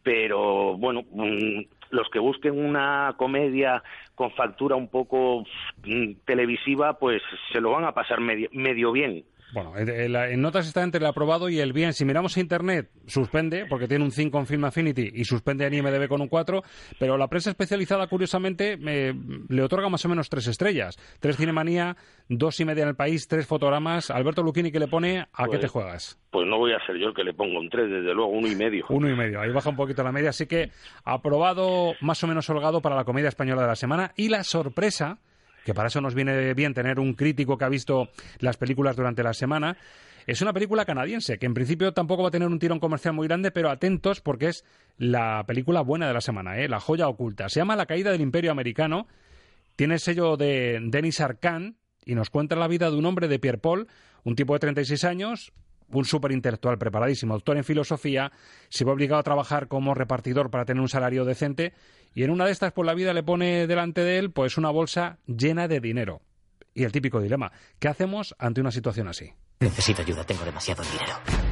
[0.04, 3.82] Pero bueno, mmm, los que busquen una comedia
[4.14, 5.44] con factura un poco
[5.84, 9.24] mmm, televisiva, pues se lo van a pasar medio, medio bien.
[9.54, 11.94] Bueno, en notas está entre el aprobado y el bien.
[11.94, 15.74] Si miramos a Internet, suspende, porque tiene un 5 en Film Affinity y suspende en
[15.74, 16.62] IMDB con un 4,
[17.00, 19.14] pero la prensa especializada, curiosamente, me,
[19.48, 20.98] le otorga más o menos tres estrellas.
[21.20, 21.96] Tres Cinemanía,
[22.28, 24.12] dos y media en el país, tres fotogramas.
[24.12, 25.20] Alberto Lucchini, que le pone?
[25.20, 26.20] ¿A pues, qué te juegas?
[26.32, 28.48] Pues no voy a ser yo el que le pongo un tres, desde luego, uno
[28.48, 28.86] y medio.
[28.90, 30.30] Uno y medio, ahí baja un poquito la media.
[30.30, 30.72] Así que
[31.04, 34.12] aprobado más o menos holgado para la comedia española de la semana.
[34.18, 35.20] Y la sorpresa
[35.66, 39.24] que para eso nos viene bien tener un crítico que ha visto las películas durante
[39.24, 39.76] la semana.
[40.28, 43.28] Es una película canadiense, que en principio tampoco va a tener un tirón comercial muy
[43.28, 44.64] grande, pero atentos porque es
[44.98, 46.70] la película buena de la semana, ¿eh?
[46.70, 47.50] La joya oculta.
[47.50, 49.08] Se llama La caída del imperio americano.
[49.76, 51.76] Tiene el sello de Denis Arcand
[52.06, 53.88] y nos cuenta la vida de un hombre de Pierre Paul,
[54.24, 55.52] un tipo de 36 años,
[55.90, 58.32] un superintelectual preparadísimo, doctor en filosofía,
[58.70, 61.74] se ve obligado a trabajar como repartidor para tener un salario decente
[62.14, 64.70] y en una de estas pues la vida le pone delante de él pues una
[64.70, 66.22] bolsa llena de dinero.
[66.74, 69.32] Y el típico dilema, ¿qué hacemos ante una situación así?
[69.62, 71.45] Necesito ayuda, tengo demasiado dinero.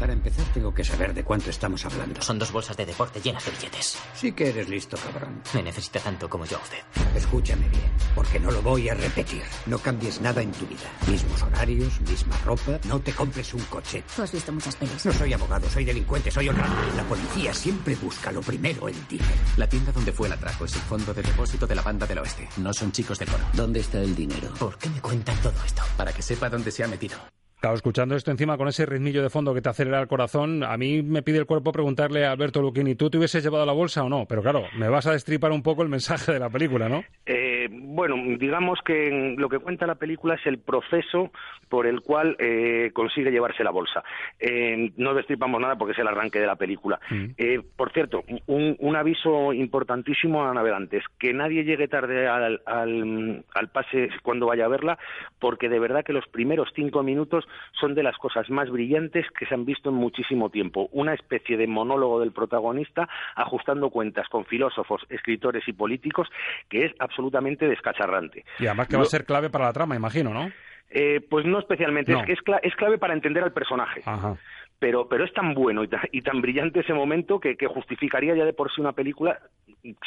[0.00, 2.22] Para empezar, tengo que saber de cuánto estamos hablando.
[2.22, 3.98] Son dos bolsas de deporte llenas de billetes.
[4.14, 5.42] Sí que eres listo, cabrón.
[5.52, 6.78] Me necesita tanto como yo a usted.
[7.14, 9.42] Escúchame bien, porque no lo voy a repetir.
[9.66, 10.90] No cambies nada en tu vida.
[11.06, 12.80] Mismos horarios, misma ropa.
[12.88, 14.02] No te compres un coche.
[14.16, 15.04] Tú has visto muchas pelis.
[15.04, 16.74] No soy abogado, soy delincuente, soy honrado.
[16.96, 19.30] La policía siempre busca lo primero, el dinero.
[19.58, 22.20] La tienda donde fue el atraco es el fondo de depósito de la banda del
[22.20, 22.48] oeste.
[22.56, 23.44] No son chicos de coro.
[23.52, 24.54] ¿Dónde está el dinero?
[24.58, 25.82] ¿Por qué me cuentan todo esto?
[25.98, 27.18] Para que sepa dónde se ha metido.
[27.60, 30.78] Claro, escuchando esto encima con ese ritmillo de fondo que te acelera el corazón, a
[30.78, 34.02] mí me pide el cuerpo preguntarle a Alberto Lucchini, ¿tú te hubieses llevado la bolsa
[34.02, 34.24] o no?
[34.24, 37.04] Pero claro, me vas a destripar un poco el mensaje de la película, ¿no?
[37.26, 41.30] Eh, bueno, digamos que lo que cuenta la película es el proceso
[41.68, 44.02] por el cual eh, consigue llevarse la bolsa.
[44.38, 47.00] Eh, no destripamos nada porque es el arranque de la película.
[47.10, 47.60] Mm.
[47.76, 53.68] por cierto, un, un, aviso importantísimo a navegantes, que nadie llegue tarde al, al, al
[53.68, 54.98] pase cuando vaya a verla,
[55.38, 57.46] porque de verdad que los primeros cinco minutos
[57.80, 60.88] son de las cosas más brillantes que se han visto en muchísimo tiempo.
[60.92, 66.28] Una especie de monólogo del protagonista ajustando cuentas con filósofos, escritores y políticos
[66.68, 68.44] que es absolutamente descacharrante.
[68.58, 70.50] Y además que va a ser clave para la trama, imagino, ¿no?
[70.90, 72.20] Eh, pues no especialmente, no.
[72.20, 74.02] es que es, cl es, clave para entender al personaje.
[74.04, 74.36] Ajá.
[74.80, 78.34] Pero, pero es tan bueno y, ta y tan brillante ese momento que, que justificaría
[78.34, 79.38] ya de por sí una película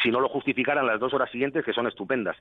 [0.01, 2.38] si no lo justificaran las dos horas siguientes, que son estupendas.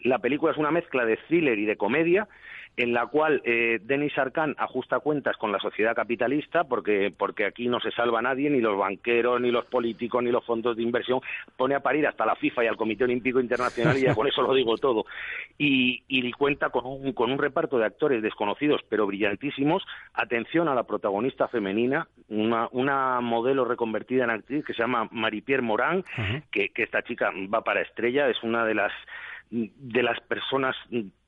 [0.00, 2.28] La película es una mezcla de thriller y de comedia,
[2.76, 7.68] en la cual eh, Denis Arcand ajusta cuentas con la sociedad capitalista, porque, porque aquí
[7.68, 11.20] no se salva nadie, ni los banqueros, ni los políticos, ni los fondos de inversión,
[11.56, 14.42] pone a parir hasta la FIFA y al Comité Olímpico Internacional, y ya con eso
[14.42, 15.04] lo digo todo.
[15.58, 19.84] Y, y cuenta con un, con un reparto de actores desconocidos, pero brillantísimos.
[20.14, 25.62] Atención a la protagonista femenina, una, una modelo reconvertida en actriz que se llama Marie-Pierre
[25.62, 26.42] uh -huh.
[26.50, 28.92] que, que esta chica va para estrella, es una de las
[29.52, 30.74] de las personas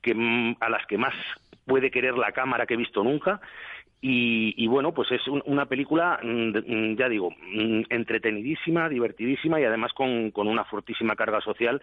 [0.01, 1.13] que, a las que más
[1.65, 3.39] puede querer la cámara que he visto nunca
[4.01, 9.63] y, y, bueno, pues es un, una película, mm, ya digo, mm, entretenidísima, divertidísima y
[9.63, 11.81] además con, con una fortísima carga social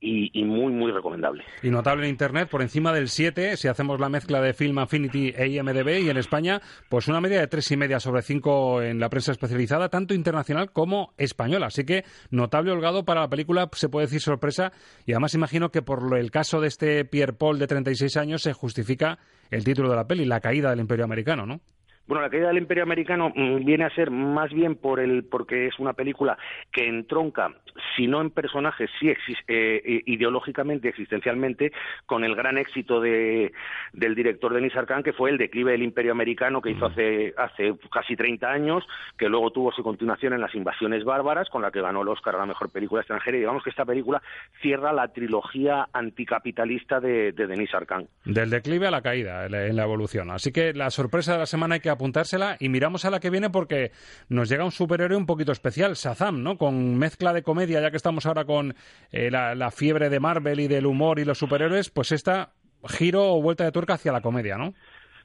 [0.00, 1.44] y, y, muy, muy recomendable.
[1.62, 5.32] Y notable en Internet, por encima del 7, si hacemos la mezcla de Film Affinity
[5.36, 8.98] e IMDB, y en España, pues una media de tres y media sobre 5 en
[8.98, 11.66] la prensa especializada, tanto internacional como española.
[11.66, 14.72] Así que notable holgado para la película, se puede decir sorpresa,
[15.06, 18.52] y además imagino que por el caso de este Pierre Paul de 36 años se
[18.52, 19.18] justifica
[19.50, 21.60] el título de la peli, La caída del imperio americano, ¿no?
[22.06, 25.66] Bueno, la caída del Imperio Americano mmm, viene a ser más bien por el porque
[25.66, 26.36] es una película
[26.72, 27.54] que entronca
[27.96, 29.12] si no en personajes, sí
[29.48, 31.72] eh, ideológicamente, existencialmente,
[32.06, 33.52] con el gran éxito de,
[33.92, 37.74] del director Denis Arcand, que fue el declive del Imperio Americano que hizo hace, hace
[37.92, 38.84] casi 30 años,
[39.18, 42.36] que luego tuvo su continuación en Las Invasiones Bárbaras, con la que ganó el Oscar
[42.36, 43.36] a la mejor película extranjera.
[43.36, 44.22] Y digamos que esta película
[44.60, 48.08] cierra la trilogía anticapitalista de, de Denis Arcand.
[48.24, 50.30] Del declive a la caída en la evolución.
[50.30, 53.30] Así que la sorpresa de la semana hay que apuntársela y miramos a la que
[53.30, 53.92] viene porque
[54.28, 56.56] nos llega un superhéroe un poquito especial, Shazam, ¿no?
[56.56, 58.74] Con mezcla de comedia, ya que estamos ahora con
[59.12, 62.52] eh, la, fiebre de Marvel y del humor y los superhéroes, pues esta
[62.86, 64.74] giro o vuelta de tuerca hacia la comedia, ¿no?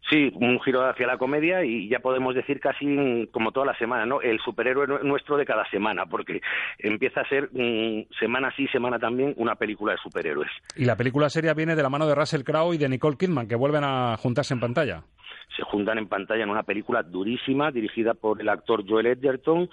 [0.10, 4.06] Sí, un giro hacia la comedia y ya podemos decir casi como toda la semana,
[4.06, 4.22] ¿no?
[4.22, 6.42] El superhéroe nuestro de cada semana, porque
[6.78, 10.52] empieza a ser mm, semana sí, semana también una película de superhéroes.
[10.76, 13.48] Y la película seria viene de la mano de Russell Crowe y de Nicole Kidman,
[13.48, 15.04] que vuelven a juntarse en pantalla
[15.56, 19.70] se juntan en pantalla en una película durísima dirigida por el actor Joel Edgerton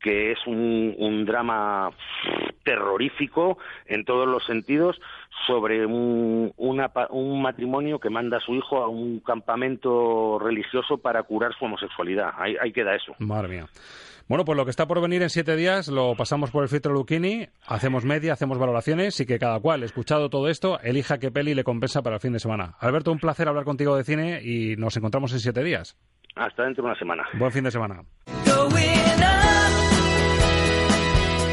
[0.00, 1.90] que es un, un, drama
[2.62, 5.00] terrorífico en todos los sentidos
[5.46, 11.54] sobre un, un matrimonio que manda a su hijo a un campamento religioso para curar
[11.58, 12.30] su homosexualidad.
[12.36, 13.14] Ahí, ahí queda eso.
[13.18, 13.66] Madre mía.
[14.28, 16.92] Bueno, pues lo que está por venir en siete días lo pasamos por el filtro
[16.92, 21.54] Lucchini, hacemos media, hacemos valoraciones y que cada cual, escuchado todo esto, elija qué peli
[21.54, 22.74] le compensa para el fin de semana.
[22.80, 25.96] Alberto, un placer hablar contigo de cine y nos encontramos en siete días.
[26.34, 27.24] Hasta dentro de una semana.
[27.38, 28.02] Buen fin de semana.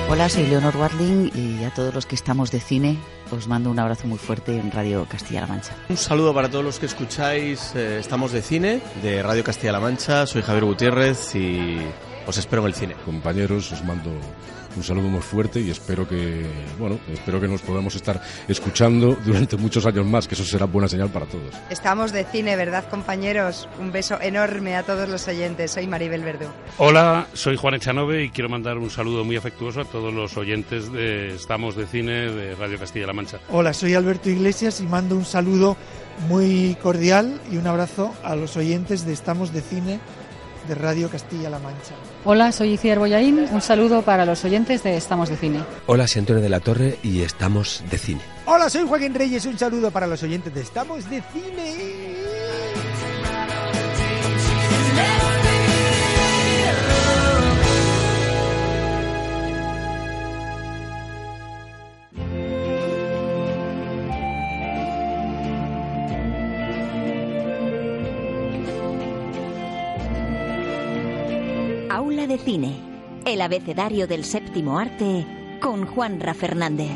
[0.10, 2.98] Hola, soy Leonor Watling y a todos los que estamos de cine
[3.32, 5.74] os mando un abrazo muy fuerte en Radio Castilla-La Mancha.
[5.90, 10.28] Un saludo para todos los que escucháis eh, Estamos de cine de Radio Castilla-La Mancha.
[10.28, 11.80] Soy Javier Gutiérrez y
[12.28, 12.96] os espero en el cine.
[13.06, 14.12] Compañeros, os mando
[14.76, 16.46] un saludo muy fuerte y espero que,
[16.80, 20.88] bueno, espero que nos podamos estar escuchando durante muchos años más, que eso será buena
[20.88, 21.54] señal para todos.
[21.70, 23.68] Estamos de cine, ¿verdad, compañeros?
[23.80, 25.72] Un beso enorme a todos los oyentes.
[25.72, 26.46] Soy Maribel Verdú.
[26.78, 30.92] Hola, soy Juan Echanove y quiero mandar un saludo muy afectuoso a todos los oyentes
[30.92, 33.40] de Estamos de Cine de Radio Castilla-La Mancha.
[33.50, 35.78] Hola, soy Alberto Iglesias y mando un saludo
[36.28, 40.00] muy cordial y un abrazo a los oyentes de Estamos de Cine
[40.68, 41.96] de Radio Castilla-La Mancha.
[42.26, 43.48] Hola, soy Iciar Boyaín.
[43.52, 45.60] Un saludo para los oyentes de Estamos de Cine.
[45.88, 48.22] Hola, soy Antonio de la Torre y Estamos de Cine.
[48.46, 49.46] Hola, soy Joaquín Reyes.
[49.46, 52.43] Un saludo para los oyentes de Estamos de Cine.
[72.34, 72.74] De Cine,
[73.28, 75.24] el abecedario del séptimo arte
[75.62, 76.90] con Juanra Fernández.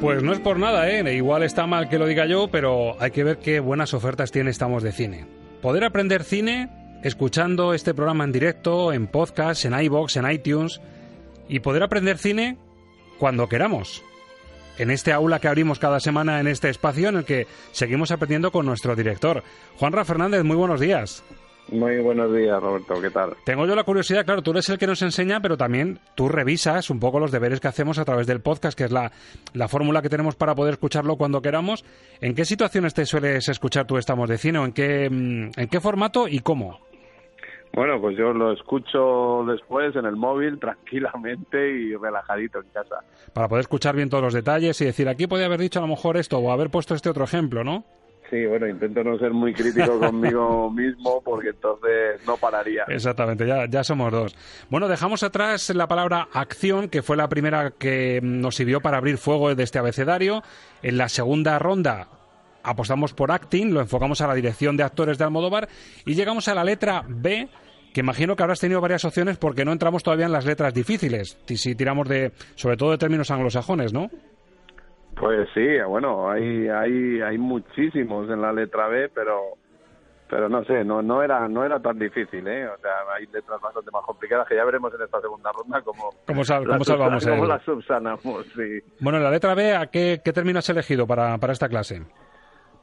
[0.00, 1.14] Pues no es por nada, ¿eh?
[1.14, 4.50] Igual está mal que lo diga yo, pero hay que ver qué buenas ofertas tiene
[4.50, 5.26] Estamos de Cine.
[5.60, 6.70] Poder aprender cine
[7.02, 10.80] escuchando este programa en directo, en podcast, en iBox, en iTunes,
[11.50, 12.56] y poder aprender cine
[13.18, 14.02] cuando queramos
[14.78, 18.50] en este aula que abrimos cada semana en este espacio en el que seguimos aprendiendo
[18.50, 19.42] con nuestro director.
[19.76, 21.24] Juanra Fernández, muy buenos días.
[21.68, 23.36] Muy buenos días, Roberto, ¿qué tal?
[23.44, 26.90] Tengo yo la curiosidad, claro, tú eres el que nos enseña, pero también tú revisas
[26.90, 29.12] un poco los deberes que hacemos a través del podcast, que es la,
[29.54, 31.82] la fórmula que tenemos para poder escucharlo cuando queramos.
[32.20, 34.62] ¿En qué situaciones te sueles escuchar tú Estamos de Cine?
[34.62, 36.80] ¿En qué, mm, en qué formato y cómo?
[37.74, 42.96] Bueno, pues yo lo escucho después en el móvil tranquilamente y relajadito en casa.
[43.32, 45.88] Para poder escuchar bien todos los detalles y decir, aquí podía haber dicho a lo
[45.88, 47.84] mejor esto o haber puesto este otro ejemplo, ¿no?
[48.30, 52.84] Sí, bueno, intento no ser muy crítico conmigo mismo porque entonces no pararía.
[52.88, 54.36] Exactamente, ya, ya somos dos.
[54.70, 59.18] Bueno, dejamos atrás la palabra acción, que fue la primera que nos sirvió para abrir
[59.18, 60.42] fuego de este abecedario.
[60.82, 62.08] En la segunda ronda
[62.62, 65.68] apostamos por acting, lo enfocamos a la dirección de actores de Almodóvar
[66.06, 67.48] y llegamos a la letra B
[67.94, 71.38] que imagino que habrás tenido varias opciones porque no entramos todavía en las letras difíciles,
[71.46, 74.10] si tiramos de, sobre todo de términos anglosajones, ¿no?
[75.14, 79.54] Pues sí, bueno, hay, hay, hay muchísimos en la letra B, pero
[80.28, 82.66] pero no sé, no no era no era tan difícil, ¿eh?
[82.66, 86.10] O sea, hay letras bastante más complicadas que ya veremos en esta segunda ronda cómo,
[86.26, 86.88] ¿Cómo, salvamos
[87.24, 88.44] cómo las subsanamos.
[88.56, 88.80] Sí.
[88.98, 92.02] Bueno, en la letra B, ¿a qué, qué término has elegido para, para esta clase?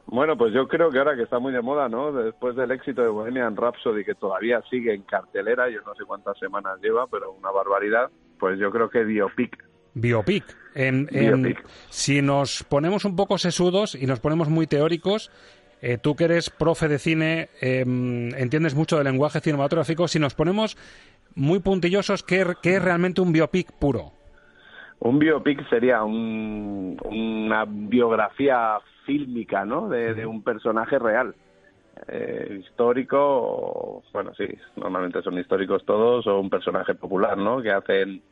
[0.06, 2.12] Bueno, pues yo creo que ahora que está muy de moda, ¿no?
[2.12, 6.38] Después del éxito de Bohemian Rhapsody, que todavía sigue en cartelera, yo no sé cuántas
[6.38, 9.64] semanas lleva, pero una barbaridad, pues yo creo que biopic.
[9.94, 10.44] Biopic.
[10.74, 11.64] En, biopic.
[11.88, 15.30] Si nos ponemos un poco sesudos y nos ponemos muy teóricos,
[15.80, 20.34] eh, tú que eres profe de cine, em, entiendes mucho del lenguaje cinematográfico, si nos
[20.34, 20.76] ponemos
[21.34, 24.12] muy puntillosos, ¿qué, qué es realmente un biopic puro?
[25.04, 29.88] Un biopic sería un, una biografía fílmica, ¿no?
[29.88, 31.34] De, un personaje real.
[32.08, 37.60] eh, histórico, o, bueno, sí, normalmente son históricos todos, o un personaje popular, ¿no?
[37.62, 38.22] Que hacen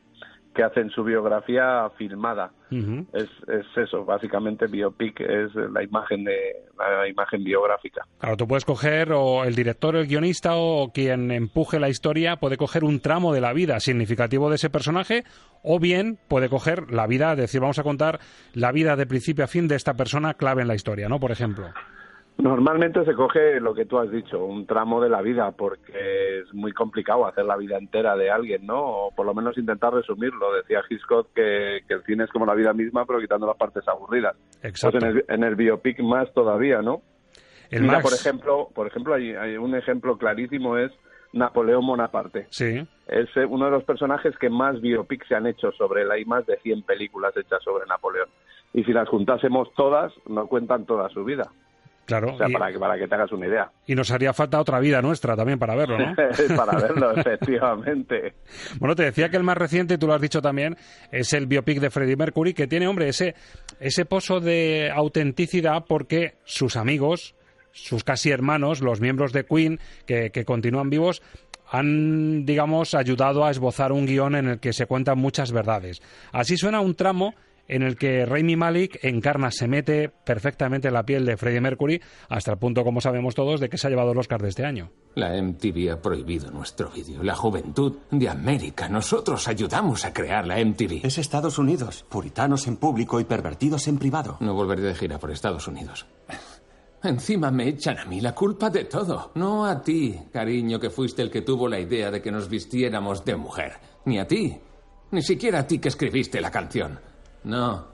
[0.53, 2.51] que hacen su biografía filmada.
[2.71, 6.37] es, es eso, básicamente biopic es la imagen de
[6.77, 8.05] la imagen biográfica.
[8.19, 12.57] Claro, tú puedes coger, o el director, el guionista o quien empuje la historia puede
[12.57, 15.23] coger un tramo de la vida significativo de ese personaje,
[15.63, 18.19] o bien puede coger la vida, es decir, vamos a contar
[18.53, 21.19] la vida de principio a fin de esta persona clave en la historia, ¿no?
[21.19, 21.67] Por ejemplo.
[22.41, 26.53] Normalmente se coge lo que tú has dicho, un tramo de la vida, porque es
[26.53, 28.79] muy complicado hacer la vida entera de alguien, ¿no?
[28.81, 30.51] O por lo menos intentar resumirlo.
[30.53, 33.87] Decía Hitchcock que, que el cine es como la vida misma, pero quitando las partes
[33.87, 34.35] aburridas.
[34.63, 34.97] Exacto.
[34.99, 37.01] Pues en, el, en el biopic más todavía, ¿no?
[37.69, 40.91] El Mira, Max- por ejemplo, por ejemplo hay, hay un ejemplo clarísimo es
[41.33, 42.47] Napoleón Bonaparte.
[42.49, 42.85] Sí.
[43.07, 46.11] Es eh, uno de los personajes que más biopics se han hecho sobre él.
[46.11, 48.27] Hay más de 100 películas hechas sobre Napoleón.
[48.73, 51.49] Y si las juntásemos todas, no cuentan toda su vida.
[52.11, 52.33] Claro.
[52.33, 53.71] O sea, y, para que, para que te hagas una idea.
[53.87, 56.13] y nos haría falta otra vida nuestra también para verlo, ¿no?
[56.57, 58.33] para verlo, efectivamente.
[58.79, 60.75] Bueno, te decía que el más reciente, tú lo has dicho también,
[61.09, 63.33] es el biopic de Freddie Mercury, que tiene, hombre, ese,
[63.79, 67.33] ese pozo de autenticidad porque sus amigos,
[67.71, 71.21] sus casi hermanos, los miembros de Queen, que, que continúan vivos,
[71.69, 76.01] han, digamos, ayudado a esbozar un guion en el que se cuentan muchas verdades.
[76.33, 77.35] Así suena un tramo
[77.71, 82.01] en el que Raimi Malik encarna, se mete perfectamente en la piel de Freddie Mercury,
[82.27, 84.65] hasta el punto, como sabemos todos, de que se ha llevado el Oscar de este
[84.65, 84.91] año.
[85.15, 87.23] La MTV ha prohibido nuestro vídeo.
[87.23, 88.89] La juventud de América.
[88.89, 91.05] Nosotros ayudamos a crear la MTV.
[91.05, 92.05] Es Estados Unidos.
[92.09, 94.35] Puritanos en público y pervertidos en privado.
[94.41, 96.05] No volveré de gira por Estados Unidos.
[97.03, 99.31] Encima me echan a mí la culpa de todo.
[99.35, 103.23] No a ti, cariño, que fuiste el que tuvo la idea de que nos vistiéramos
[103.23, 103.73] de mujer.
[104.05, 104.59] Ni a ti.
[105.11, 107.10] Ni siquiera a ti que escribiste la canción.
[107.43, 107.85] No.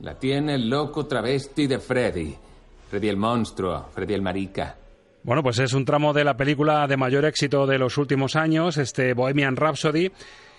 [0.00, 2.36] La tiene el loco travesti de Freddy.
[2.88, 4.76] Freddy el monstruo, Freddy el marica.
[5.22, 8.78] Bueno, pues es un tramo de la película de mayor éxito de los últimos años,
[8.78, 10.12] este Bohemian Rhapsody,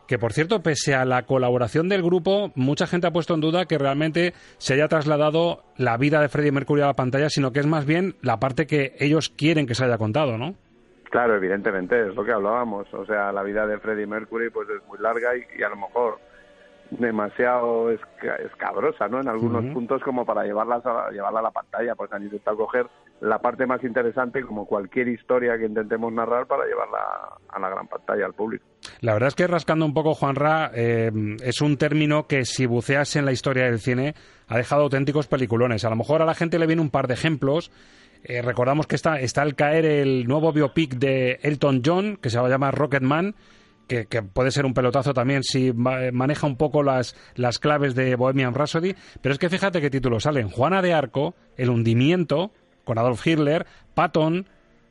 [0.08, 3.66] que por cierto, pese a la colaboración del grupo, mucha gente ha puesto en duda
[3.66, 7.60] que realmente se haya trasladado la vida de Freddie Mercury a la pantalla, sino que
[7.60, 10.56] es más bien la parte que ellos quieren que se haya contado, ¿no?
[11.12, 12.94] Claro, evidentemente, es lo que hablábamos.
[12.94, 15.78] O sea, la vida de Freddie Mercury pues es muy larga y, y a lo
[15.78, 16.20] mejor
[16.92, 19.20] demasiado esca- escabrosa, ¿no?
[19.22, 22.86] En algunos puntos como para llevarlas a, llevarla a la pantalla, pues han intentado coger
[23.22, 26.98] la parte más interesante como cualquier historia que intentemos narrar para llevarla
[27.50, 28.66] a la gran pantalla al público.
[29.02, 31.12] La verdad es que rascando un poco, Juanra, eh,
[31.44, 34.14] es un término que si buceas en la historia del cine
[34.48, 35.84] ha dejado auténticos peliculones.
[35.86, 37.72] A lo mejor a la gente le viene un par de ejemplos.
[38.24, 42.40] Eh, recordamos que está, está al caer el nuevo biopic de Elton John, que se
[42.40, 43.36] va a llamar Rocketman,
[43.88, 48.16] que, puede ser un pelotazo también si ma- maneja un poco las, las claves de
[48.16, 48.96] Bohemian Rhapsody.
[49.22, 50.50] Pero es que fíjate qué títulos salen.
[50.50, 52.52] Juana de Arco, El hundimiento,
[52.84, 54.46] con Adolf Hitler, Patton,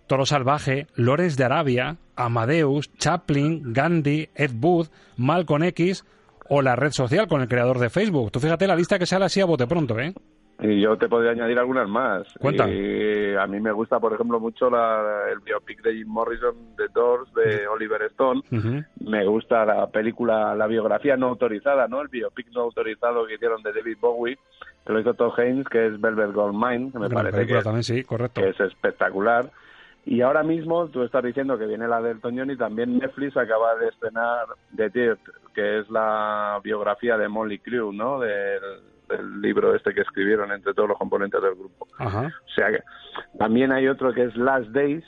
[0.06, 6.04] Toro Salvaje, Lores de Arabia, Amadeus, Chaplin, Gandhi, Ed Wood, Malcolm X
[6.48, 8.30] o la red social con el creador de Facebook.
[8.30, 10.14] Tú fíjate la lista que sale así a bote pronto, ¿eh?
[10.58, 12.26] Y yo te podría añadir algunas más.
[12.40, 12.66] Cuenta.
[12.68, 16.86] Y a mí me gusta, por ejemplo, mucho la- el biopic de Jim Morrison, The
[16.94, 18.40] Doors, de Oliver Stone.
[19.04, 22.00] Me gusta la película, la biografía no autorizada, ¿no?
[22.00, 24.38] El biopic no autorizado que hicieron de David Bowie,
[24.86, 27.82] que lo hizo Todd Haynes, que es Velvet Goldmine, que me Gran parece que también,
[27.84, 28.40] sí, correcto.
[28.42, 29.50] es espectacular.
[30.06, 33.74] Y ahora mismo tú estás diciendo que viene la del Toñón y también Netflix acaba
[33.74, 35.20] de estrenar The Dirt,
[35.52, 38.20] que es la biografía de Molly Crew, ¿no?
[38.20, 38.60] Del,
[39.08, 41.86] del libro este que escribieron entre todos los componentes del grupo.
[41.98, 42.26] Ajá.
[42.44, 42.80] O sea que
[43.38, 45.04] también hay otro que es Last Days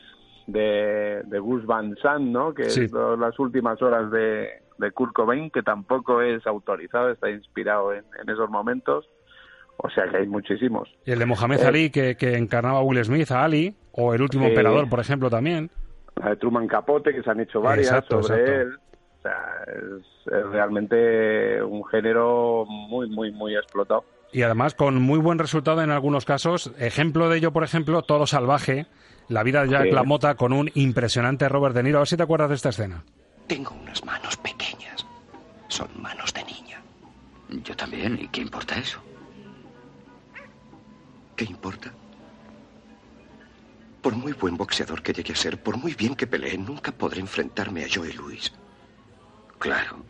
[0.46, 2.54] de, de Gus Van Sant, ¿no?
[2.54, 2.84] Que Sí.
[2.84, 8.04] es las últimas horas de, de Kurt Cobain, que tampoco es autorizado, está inspirado en,
[8.22, 9.06] en esos momentos.
[9.80, 10.88] O sea que hay muchísimos.
[11.04, 14.12] Y el de Mohamed Eh, Ali, que, que encarnaba a Will Smith, a Ali, o
[14.14, 14.50] El último Sí.
[14.50, 15.70] emperador, por ejemplo, también.
[16.16, 18.60] La de Truman Capote, que se han hecho varias Exacto, sobre exacto.
[18.62, 18.78] él.
[19.18, 24.04] O sea, es, es realmente un género muy, muy, muy explotado.
[24.32, 26.70] Y además con muy buen resultado en algunos casos.
[26.78, 28.86] Ejemplo de ello, por ejemplo, Toro Salvaje,
[29.28, 29.90] la vida de Jack Sí.
[29.90, 31.98] LaMotta con un impresionante Robert De Niro.
[31.98, 33.02] A ver si te acuerdas de esta escena.
[33.46, 35.06] Tengo unas manos pequeñas.
[35.68, 36.80] Son manos de niña.
[37.64, 38.18] Yo también.
[38.20, 39.00] ¿Y qué importa eso?
[41.34, 41.92] ¿Qué importa?
[44.02, 47.20] Por muy buen boxeador que llegue a ser, por muy bien que pelee, nunca podré
[47.20, 48.52] enfrentarme a Joey Louis.
[49.58, 50.04] Claro.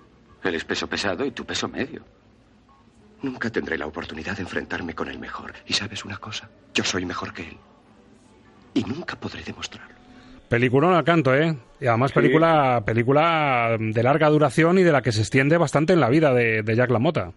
[0.44, 2.03] Él es peso pesado y tú peso medio.
[3.22, 5.53] Nunca tendré la oportunidad de enfrentarme con el mejor.
[5.66, 6.49] ¿Y sabes una cosa?
[6.74, 7.57] Yo soy mejor que él.
[8.74, 9.96] Y nunca podré demostrarlo.
[10.49, 11.57] Peliculón al canto, ¿eh?
[11.80, 12.14] Y además Sí.
[12.14, 16.32] película, película de larga duración y de la que se extiende bastante en la vida
[16.32, 17.32] de, de Jack LaMotta.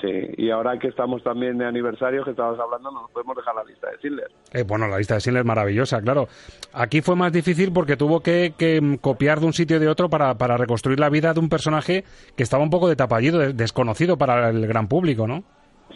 [0.00, 3.64] Sí, y ahora que estamos también de aniversario, que estabas hablando, no podemos dejar la
[3.64, 4.30] lista de Schindler.
[4.52, 6.28] Eh, bueno, la lista de Schindler es maravillosa, claro.
[6.74, 9.88] Aquí fue más difícil porque tuvo que, que, mm, copiar de un sitio y de
[9.88, 12.04] otro para, para reconstruir la vida de un personaje
[12.36, 15.42] que estaba un poco de tapallido, de- desconocido para el gran público, ¿no?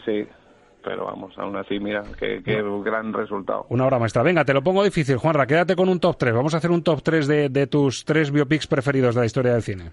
[0.05, 0.27] Sí,
[0.83, 3.67] pero vamos, aún así, mira, qué, qué gran resultado.
[3.69, 4.23] Una obra maestra.
[4.25, 6.35] Venga, te lo pongo difícil, Juanra, quédate con un top 3.
[6.35, 9.53] Vamos a hacer un top 3 de, de tus tres biopics preferidos de la historia
[9.53, 9.93] del cine.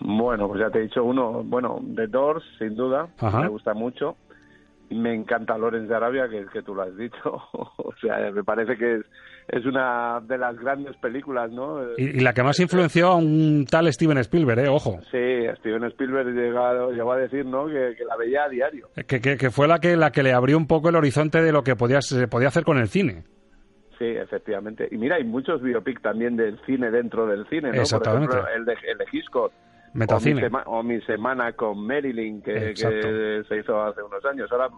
[0.00, 3.40] Bueno, pues ya te he dicho uno, bueno, The Doors, sin duda, Ajá.
[3.42, 4.16] me gusta mucho.
[4.90, 7.18] Me encanta Lawrence de Arabia, que, que tú lo has dicho.
[7.52, 9.02] o sea, me parece que es,
[9.48, 11.82] es una de las grandes películas, ¿no?
[11.98, 14.68] Y, y la que más influenció a un tal Steven Spielberg, ¿eh?
[14.68, 14.98] Ojo.
[15.10, 17.66] Sí, Steven Spielberg llegado, llegó a decir, ¿no?
[17.66, 18.88] Que, que la veía a diario.
[19.06, 21.52] Que, que, que fue la que, la que le abrió un poco el horizonte de
[21.52, 23.24] lo que podía, se podía hacer con el cine.
[23.98, 24.88] Sí, efectivamente.
[24.90, 27.80] Y mira, hay muchos biopic también del cine dentro del cine, ¿no?
[27.80, 28.28] Exactamente.
[28.28, 29.52] Por ejemplo, el de, el de Hitchcock.
[29.98, 30.34] Metacine.
[30.34, 34.50] O mi, sema- o mi semana con Marilyn, que, se hizo hace unos años.
[34.52, 34.68] Ahora,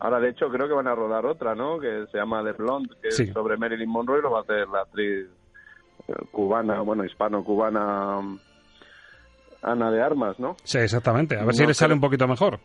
[0.00, 1.78] ahora, de hecho, creo que van a rodar otra, ¿no?
[1.78, 3.24] Que se llama The Blonde, que Sí.
[3.24, 5.26] es sobre Marilyn Monroe y lo va a hacer la actriz
[6.08, 8.38] eh, cubana, bueno, hispano-cubana, um,
[9.62, 10.56] Ana de Armas, ¿no?
[10.62, 11.34] Sí, exactamente.
[11.34, 12.58] A ver No si le sale un poquito mejor.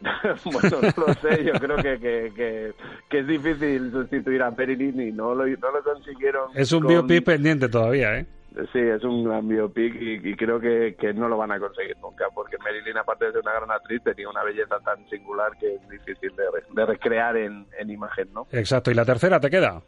[0.44, 2.72] bueno, no lo sé, yo creo que, que, que,
[3.08, 6.50] que es difícil sustituir a Marilyn y no lo, no lo consiguieron.
[6.54, 8.26] Es un con- biopic pendiente todavía, ¿eh?
[8.72, 11.94] Sí, es un gran biopic y, y creo que, que no lo van a conseguir
[11.98, 15.74] nunca, porque Marilyn, aparte de ser una gran actriz, tenía una belleza tan singular que
[15.74, 18.46] es difícil de, re- de recrear en, en imagen, ¿no?
[18.52, 18.90] Exacto.
[18.90, 19.82] ¿Y la tercera te queda?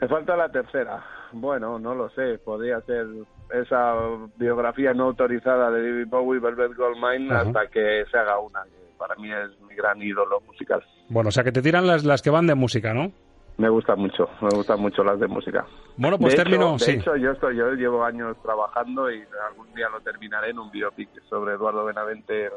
[0.00, 1.04] Me falta la tercera.
[1.32, 3.06] Bueno, no lo sé, podría ser
[3.52, 3.94] esa
[4.36, 9.14] biografía no autorizada de David Bowie, Velvet Goldmine, hasta que se haga una, que para
[9.16, 10.82] mí es mi gran ídolo musical.
[11.10, 13.12] Bueno, o sea que te tiran las, las que van de música, ¿no?
[13.58, 15.66] Me gustan mucho, me gustan mucho las de música.
[15.96, 16.92] Bueno, pues de termino, Hecho, sí.
[16.92, 20.70] de hecho, yo, estoy, yo llevo años trabajando y algún día lo terminaré en un
[20.70, 22.50] biopic sobre Eduardo Benavente,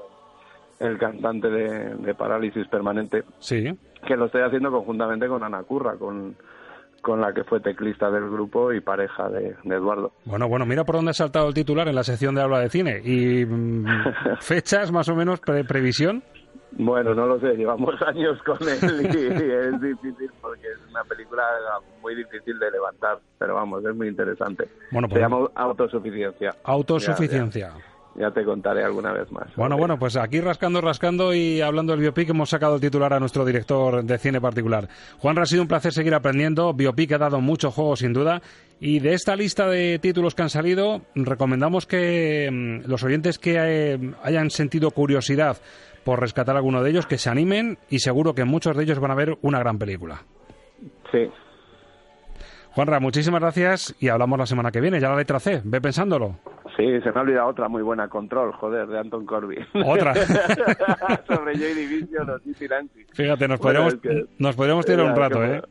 [0.80, 3.66] el cantante de, de Parálisis Permanente, Sí.
[4.08, 6.36] que lo estoy haciendo conjuntamente con Ana Curra, con,
[7.02, 10.12] con la que fue teclista del grupo y pareja de, de Eduardo.
[10.26, 12.70] Bueno, bueno, mira por dónde ha saltado el titular en la sección de habla de
[12.70, 13.02] cine.
[13.04, 13.86] Y mm,
[14.40, 16.24] fechas, más o menos, pre- previsión.
[16.74, 21.44] Bueno, no lo sé, llevamos años con él y es difícil porque es una película
[22.02, 24.68] muy difícil de levantar, pero vamos, es muy interesante.
[24.92, 26.56] Bueno, Se pues- llama Autosuficiencia.
[26.64, 27.74] Autosuficiencia.
[28.16, 29.54] Ya, ya te contaré alguna vez más.
[29.56, 33.20] Bueno, bueno, pues aquí rascando, rascando y hablando del biopic hemos sacado el titular a
[33.20, 34.88] nuestro director de cine particular.
[35.20, 36.74] Juan, ha sido un placer seguir aprendiendo.
[36.74, 38.42] Biopic ha dado mucho juego, sin duda.
[38.80, 43.56] Y de esta lista de títulos que han salido, recomendamos que mm, los oyentes que
[43.60, 45.58] eh, hayan sentido curiosidad
[46.04, 49.12] por rescatar alguno de ellos, que se animen y seguro que muchos de ellos van
[49.12, 50.24] a ver una gran película.
[51.12, 51.30] Sí.
[52.74, 55.00] Juanra, muchísimas gracias y hablamos la semana que viene.
[55.00, 56.40] Ya la letra C, ve pensándolo.
[56.78, 59.60] Sí, se me ha olvidado otra muy buena, Control, joder, de Anton Corbin.
[59.86, 60.14] Otra.
[61.28, 62.38] Sobre Joy Division o.
[63.14, 65.62] Fíjate, nos Bueno, podríamos, es que- nos podríamos tirar un rato, ¿eh?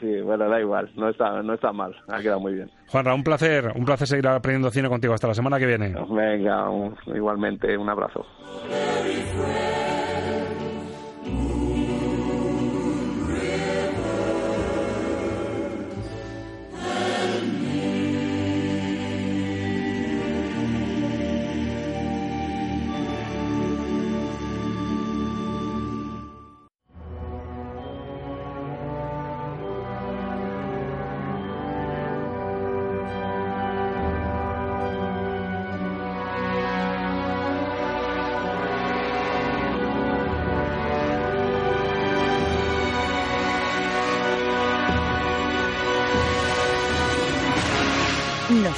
[0.00, 2.70] Sí, bueno, da igual, no está, no está mal, ha quedado muy bien.
[2.88, 5.12] Juanra, un placer, un placer seguir aprendiendo cine contigo.
[5.14, 5.94] Hasta la semana que viene.
[6.08, 8.24] Venga, un- igualmente, un abrazo.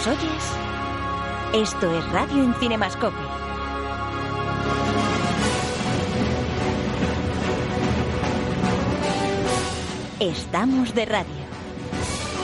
[0.06, 0.44] ¿Nos oyes?
[1.52, 3.16] Esto es Radio en Cinemascope.
[10.20, 11.26] Estamos de radio.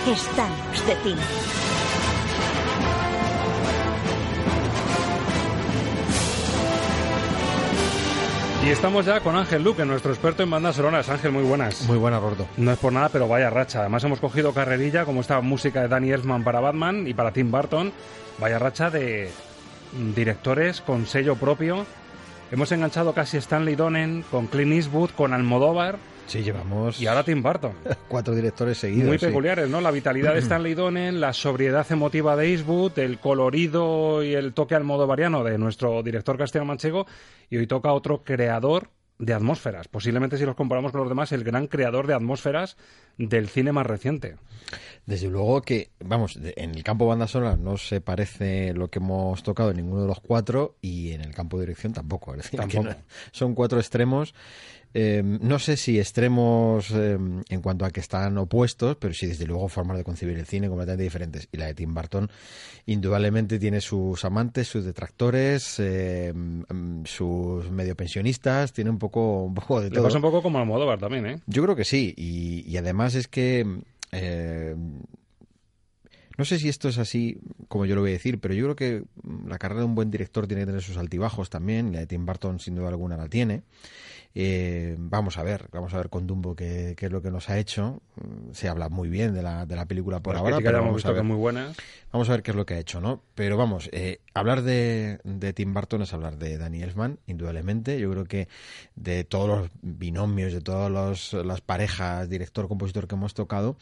[0.08, 1.61] Estamos de cine.
[8.72, 11.08] Estamos ya con Ángel Luque, nuestro experto en bandas sonoras.
[11.10, 11.86] Ángel, muy buenas.
[11.86, 12.46] Muy buena, Gordo.
[12.56, 13.80] No es por nada, pero vaya racha.
[13.80, 17.50] Además hemos cogido carrerilla, como esta música de Danny Elfman para Batman y para Tim
[17.50, 17.92] Burton.
[18.38, 19.30] Vaya racha de
[19.92, 21.84] mm, directores con sello propio.
[22.50, 25.98] Hemos enganchado casi Stanley Donen, con Clint Eastwood, con Almodóvar.
[26.32, 26.98] Sí, llevamos...
[26.98, 27.72] Y ahora Tim Burton.
[28.08, 29.06] Cuatro directores seguidos.
[29.08, 29.26] Muy sí.
[29.26, 29.82] peculiares, ¿no?
[29.82, 34.74] La vitalidad de Stanley Donen, la sobriedad emotiva de Eastwood, el colorido y el toque
[34.74, 37.06] almodovariano de nuestro director castellano manchego.
[37.50, 39.88] Y hoy toca otro creador de atmósferas.
[39.88, 42.78] Posiblemente, si los comparamos con los demás, el gran creador de atmósferas
[43.18, 44.36] del cine más reciente.
[45.04, 49.42] Desde luego que, vamos, en el campo banda sonora no se parece lo que hemos
[49.42, 52.32] tocado en ninguno de los cuatro y en el campo de dirección tampoco.
[52.34, 52.84] Es decir, que Tampoco.
[52.84, 54.34] no- son cuatro extremos.
[54.94, 57.18] Eh, no sé si extremos eh,
[57.48, 60.68] en cuanto a que están opuestos, pero sí, desde luego, formas de concebir el cine
[60.68, 61.48] completamente diferentes.
[61.52, 62.30] Y la de Tim Burton,
[62.86, 66.32] indudablemente, tiene sus amantes, sus detractores, eh,
[67.04, 70.04] sus medio pensionistas, tiene un poco, un poco de Le todo.
[70.04, 71.40] pasa un poco como Almodóvar también, ¿eh?
[71.46, 73.66] Yo creo que sí, y, y además es que
[74.12, 74.74] eh,
[76.38, 77.38] no sé si esto es así
[77.68, 79.04] como yo lo voy a decir, pero yo creo que
[79.46, 82.24] la carrera de un buen director tiene que tener sus altibajos también, la de Tim
[82.26, 83.62] Burton sin duda alguna la tiene.
[84.34, 87.50] Eh, vamos a ver, vamos a ver con Dumbo qué, qué es lo que nos
[87.50, 88.00] ha hecho.
[88.52, 91.08] Se habla muy bien de la, de la película por Las ahora, pero vamos visto
[91.08, 91.22] a que ver.
[91.24, 91.72] es muy buena.
[92.12, 93.22] Vamos a ver qué es lo que ha hecho, ¿no?
[93.34, 97.98] Pero vamos, eh, hablar de, de Tim Burton es hablar de Danny Elfman, indudablemente.
[98.00, 98.48] Yo creo que
[98.96, 103.76] de todos los binomios, de todas los- las parejas, director-compositor que hemos tocado,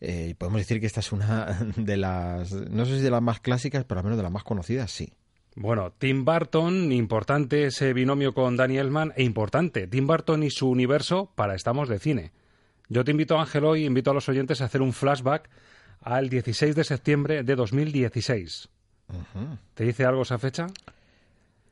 [0.00, 1.46] eh, podemos decir que esta es una
[1.76, 4.44] de las, no sé si de las más clásicas, pero al menos de las más
[4.44, 5.12] conocidas, sí.
[5.56, 10.70] Bueno, Tim Burton, importante ese binomio con Danny Elfman, e importante, Tim Burton y su
[10.70, 12.32] universo para Estamos de Cine.
[12.88, 15.48] Yo te invito, Ángel, hoy invito a los oyentes a hacer un flashback
[16.00, 18.68] al 16 de septiembre de 2016.
[19.74, 20.68] ¿Te dice algo esa fecha?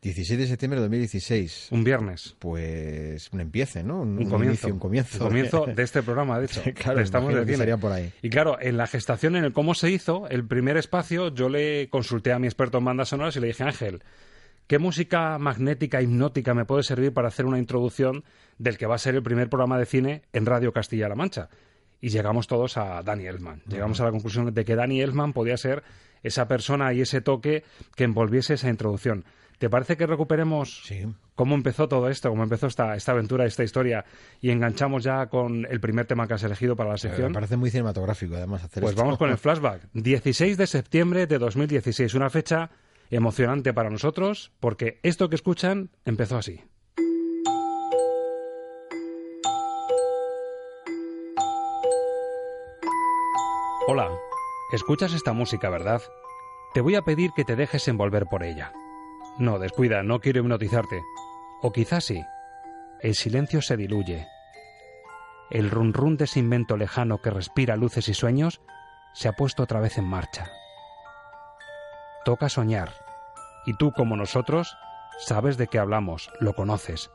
[0.01, 1.69] 16 de septiembre de 2016.
[1.73, 2.37] Un viernes.
[2.39, 4.01] Pues un empiece, ¿no?
[4.01, 4.45] Un, Un un comienzo.
[4.69, 5.19] inicio, un comienzo.
[5.25, 6.63] Un comienzo de este programa, de hecho.
[6.75, 7.35] claro, Estamos
[7.81, 8.13] por ahí.
[8.23, 11.89] Y claro, en la gestación, en el cómo se hizo, el primer espacio, yo le
[11.91, 14.03] consulté a mi experto en bandas sonoras y le dije, Ángel,
[14.69, 18.23] ¿qué música magnética, hipnótica me puede servir para hacer una introducción
[18.59, 21.49] del que va a ser el primer programa de cine en Radio Castilla-La Mancha?
[22.01, 23.63] Y llegamos todos a Danny Elfman.
[23.67, 25.83] Llegamos a la conclusión de que Danny Elfman podía ser
[26.23, 27.65] esa persona y ese toque
[27.97, 29.25] que envolviese esa introducción.
[29.59, 30.85] ¿Te parece que recuperemos
[31.35, 34.05] cómo empezó todo esto, cómo empezó esta, esta aventura, esta historia
[34.41, 37.29] y enganchamos ya con el primer tema que has elegido para la sección?
[37.33, 39.03] Me parece muy cinematográfico, además, hacer Pues esto.
[39.03, 39.89] vamos con el flashback.
[39.95, 42.71] 16 de septiembre de 2016, una fecha
[43.11, 46.61] emocionante para nosotros porque esto que escuchan empezó así.
[53.87, 54.11] Hola,
[54.73, 56.03] escuchas esta música, ¿verdad?
[56.75, 58.73] Te voy a pedir que te dejes envolver por ella.
[59.39, 61.03] No, descuida, no quiero hipnotizarte.
[61.63, 62.23] O quizás sí.
[63.01, 64.27] El silencio se diluye.
[65.51, 68.61] El run de ese invento lejano que respira luces y sueños
[69.15, 70.51] se ha puesto otra vez en marcha.
[72.25, 72.93] Toca soñar.
[73.65, 74.77] Y tú, como nosotros,
[75.19, 77.11] sabes de qué hablamos, lo conoces.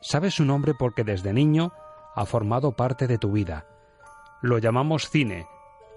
[0.00, 1.72] Sabes su nombre porque desde niño
[2.14, 3.66] ha formado parte de tu vida.
[4.40, 5.46] Lo llamamos cine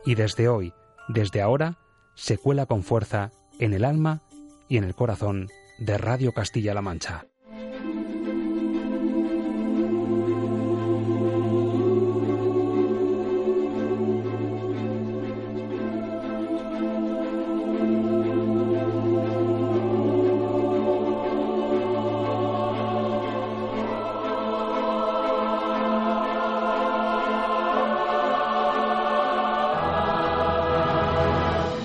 [0.06, 0.74] y desde hoy,
[1.08, 1.78] desde ahora,
[2.16, 4.22] se cuela con fuerza en el alma
[4.68, 5.50] y en el corazón
[5.80, 7.26] de Radio Castilla-La Mancha.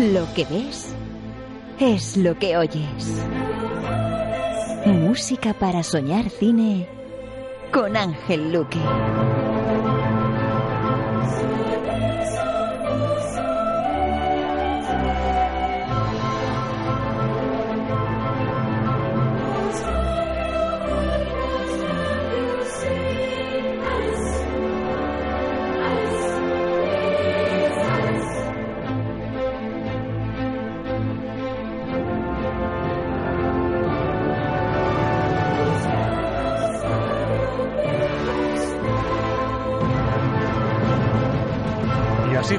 [0.01, 0.95] Lo que ves
[1.80, 3.43] es lo que oyes.
[5.15, 6.89] Música para soñar cine
[7.71, 8.81] con Ángel Luque.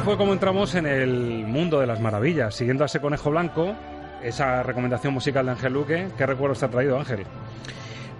[0.05, 3.75] Fue como entramos en el mundo de las maravillas, siguiendo a ese conejo blanco,
[4.21, 6.09] esa recomendación musical de Ángel Luque.
[6.15, 7.25] ¿Qué recuerdos te ha traído, Ángel?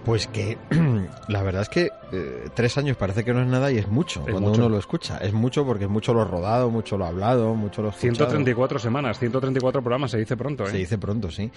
[0.05, 0.57] Pues que
[1.27, 4.19] la verdad es que eh, tres años parece que no es nada y es mucho
[4.27, 4.61] Es cuando mucho.
[4.61, 5.17] uno lo escucha.
[5.17, 8.13] Es mucho porque es mucho lo rodado, mucho lo hablado, mucho lo escuchado.
[8.15, 10.69] 134 semanas, 134 programas, se dice pronto, ¿eh?
[10.69, 11.51] Se dice pronto, sí.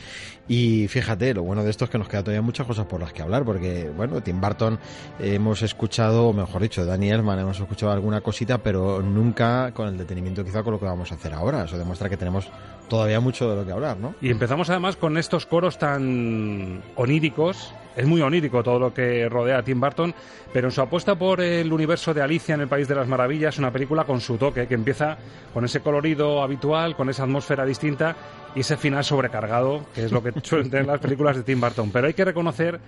[0.49, 3.12] Y fíjate, lo bueno de esto es que nos queda todavía muchas cosas por las
[3.12, 4.78] que hablar, porque, bueno, Tim Burton
[5.18, 9.99] hemos escuchado, o mejor dicho, Danny Elfman hemos escuchado alguna cosita, pero nunca con el
[9.99, 11.64] detenimiento quizá con lo que vamos a hacer ahora.
[11.64, 12.49] Eso demuestra que tenemos
[12.89, 14.14] todavía mucho de lo que hablar, ¿no?
[14.20, 17.72] Y empezamos además con estos coros tan oníricos.
[17.97, 20.14] Es muy onírico todo lo que rodea a Tim Burton,
[20.53, 23.59] pero en su apuesta por el universo de Alicia en el País de las Maravillas,
[23.59, 25.18] una película con su toque, que empieza
[25.53, 28.14] con ese colorido habitual, con esa atmósfera distinta
[28.55, 31.91] y ese final sobrecargado, que es lo que suelen tener las películas de Tim Burton.
[31.91, 32.78] Pero hay que reconocer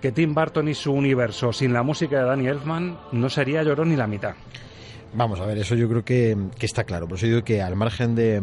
[0.00, 3.90] que Tim Burton y su universo sin la música de Danny Elfman no sería llorón
[3.90, 4.34] ni la mitad.
[5.14, 7.06] Vamos a ver, eso yo creo que, que está claro.
[7.06, 8.42] Por eso digo que al margen de,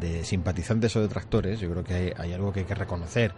[0.00, 3.32] de simpatizantes o detractores, yo creo que hay, algo que hay que reconocer.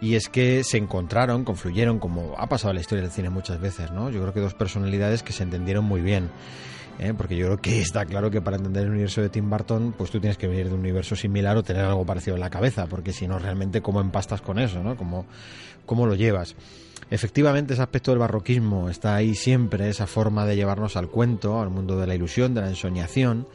[0.00, 3.60] Y es que se encontraron, confluyeron, como ha pasado en la historia del cine muchas
[3.60, 4.10] veces, ¿no?
[4.10, 6.30] Yo creo que dos personalidades que se entendieron muy bien.
[6.98, 7.14] ¿eh?
[7.16, 10.10] Porque yo creo que está claro que para entender el universo de Tim Burton, pues
[10.10, 12.86] tú tienes que venir de un universo similar o tener algo parecido en la cabeza,
[12.86, 14.96] porque si no, realmente, ¿cómo empastas con eso, ¿no?
[14.96, 15.26] ¿Cómo,
[15.86, 16.56] cómo lo llevas?
[17.10, 21.70] Efectivamente, ese aspecto del barroquismo está ahí siempre, esa forma de llevarnos al cuento, al
[21.70, 23.46] mundo de la ilusión, de la ensoñación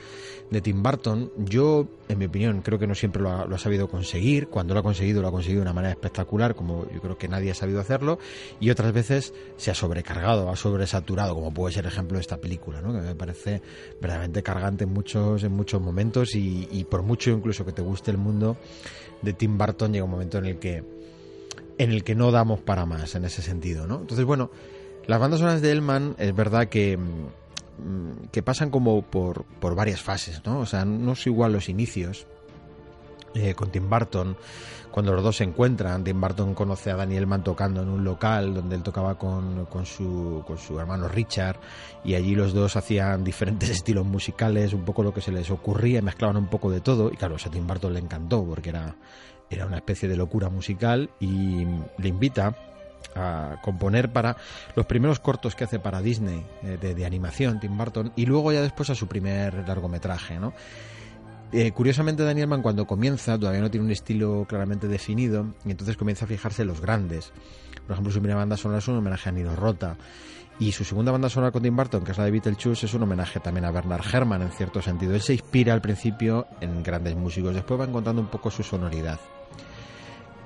[0.52, 1.32] de Tim Burton.
[1.38, 4.50] Yo, en mi opinión, creo que no siempre lo ha, lo ha, sabido conseguir.
[4.50, 7.28] Cuando lo ha conseguido, lo ha conseguido de una manera espectacular, como yo creo que
[7.28, 8.20] nadie ha sabido hacerlo.
[8.60, 12.38] Y otras veces se ha sobrecargado, ha sobresaturado, como puede ser el ejemplo de esta
[12.38, 12.94] película, ¿no?
[12.94, 13.62] que me parece
[14.00, 16.36] verdaderamente cargante en muchos, en muchos momentos.
[16.36, 18.58] Y, y por mucho incluso que te guste el mundo
[19.22, 20.84] de Tim Burton, llega un momento en el que
[21.78, 24.02] en el que no damos para más en ese sentido, ¿no?
[24.02, 24.52] Entonces, bueno,
[25.08, 27.00] las bandas sonoras de Elman es verdad que,
[28.32, 30.60] que pasan como por, por varias fases, ¿no?
[30.60, 32.28] O sea, no es igual los inicios
[33.34, 34.36] eh, con Tim Burton,
[34.92, 38.54] cuando los dos se encuentran, Tim Burton conoce a Daniel Mann tocando en un local
[38.54, 41.58] donde él tocaba con, con, su, con su hermano Richard
[42.04, 46.02] y allí los dos hacían diferentes estilos musicales, un poco lo que se les ocurría,
[46.02, 48.96] mezclaban un poco de todo y claro, a Tim Burton le encantó porque era
[49.50, 51.66] era una especie de locura musical y
[51.98, 52.56] le invita
[53.16, 54.38] a componer para
[54.76, 58.62] los primeros cortos que hace para Disney eh, de, animación, Tim Burton, y luego ya
[58.62, 60.54] después a su primer largometraje, ¿no?
[61.54, 65.98] Eh, curiosamente Daniel Mann cuando comienza todavía no tiene un estilo claramente definido y entonces
[65.98, 67.34] comienza a fijarse en los grandes.
[67.86, 69.98] Por ejemplo, su primera banda sonora es un homenaje a Nino Rota
[70.60, 73.04] y su segunda banda sonora con Tim Burton, que es la de Beetlejuice, es un
[73.04, 75.14] homenaje también a Bernard Herrmann en cierto sentido.
[75.14, 79.20] Él se inspira al principio en grandes músicos, después va encontrando un poco su sonoridad.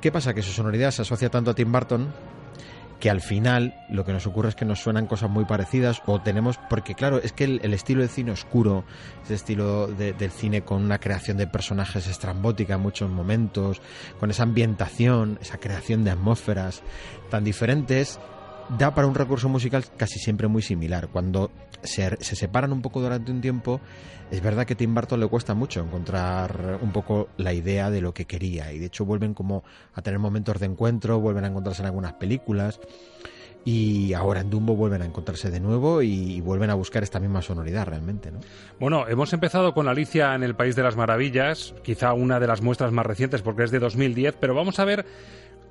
[0.01, 0.33] ¿Qué pasa?
[0.33, 2.07] Que su sonoridad se asocia tanto a Tim Burton
[2.99, 6.21] que al final lo que nos ocurre es que nos suenan cosas muy parecidas o
[6.21, 8.85] tenemos, porque claro, es que el, estilo de cine oscuro,
[9.23, 13.81] ese estilo de, del cine con una creación de personajes estrambótica en muchos momentos,
[14.19, 16.83] con esa ambientación, esa creación de atmósferas
[17.29, 18.19] tan diferentes,
[18.69, 21.07] da para un recurso musical casi siempre muy similar.
[21.09, 21.51] Cuando
[21.83, 23.79] se, se, separan un poco durante un tiempo,
[24.31, 28.13] es verdad que Tim Burton le cuesta mucho encontrar un poco la idea de lo
[28.13, 29.63] que quería y de hecho vuelven como
[29.93, 32.79] a tener momentos de encuentro, vuelven a encontrarse en algunas películas
[33.65, 37.19] y ahora en Dumbo vuelven a encontrarse de nuevo y, y, vuelven a buscar esta
[37.19, 38.31] misma sonoridad realmente.
[38.31, 38.39] ¿no?
[38.79, 42.61] Bueno, hemos empezado con Alicia en el País de las Maravillas, quizá una de las
[42.61, 45.05] muestras más recientes porque es de 2010, pero vamos a ver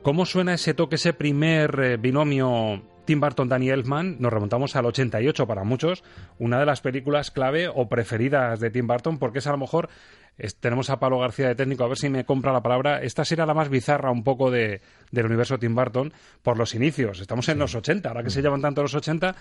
[0.05, 4.85] cómo suena ese toque, ese primer eh, binomio Tim Burton, Danny Elfman, nos remontamos al
[4.85, 6.05] 88 para muchos,
[6.39, 9.89] una de las películas clave o preferidas de Tim Burton, porque es a lo mejor,
[10.37, 13.25] es, tenemos a Pablo García de técnico, a ver si me compra la palabra, esta
[13.25, 17.49] será la más bizarra un poco de, del universo Tim Burton por los inicios, estamos
[17.49, 17.61] en sí.
[17.61, 19.35] los 80, ahora que se llevan tanto los 80,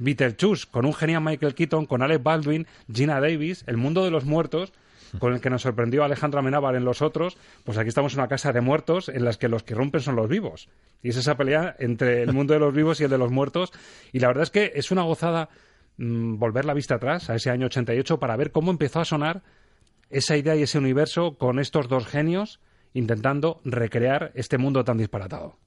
[0.00, 4.26] Beetlejuice, con un genial Michael Keaton, con Alec Baldwin, Gina Davis, El mundo de los
[4.26, 4.74] muertos,
[5.18, 8.28] con el que nos sorprendió Alejandra Amenábar en Los Otros, pues aquí estamos en una
[8.28, 10.68] casa de muertos en las que los que rompen son los vivos.
[11.02, 13.72] Y es esa pelea entre el mundo de los vivos y el de los muertos.
[14.12, 15.48] Y la verdad es que es una gozada
[15.96, 19.42] mmm, volver la vista atrás, a ese año 88, para ver cómo empezó a sonar
[20.10, 22.60] esa idea y ese universo con estos dos genios
[22.92, 25.58] intentando recrear este mundo tan disparatado.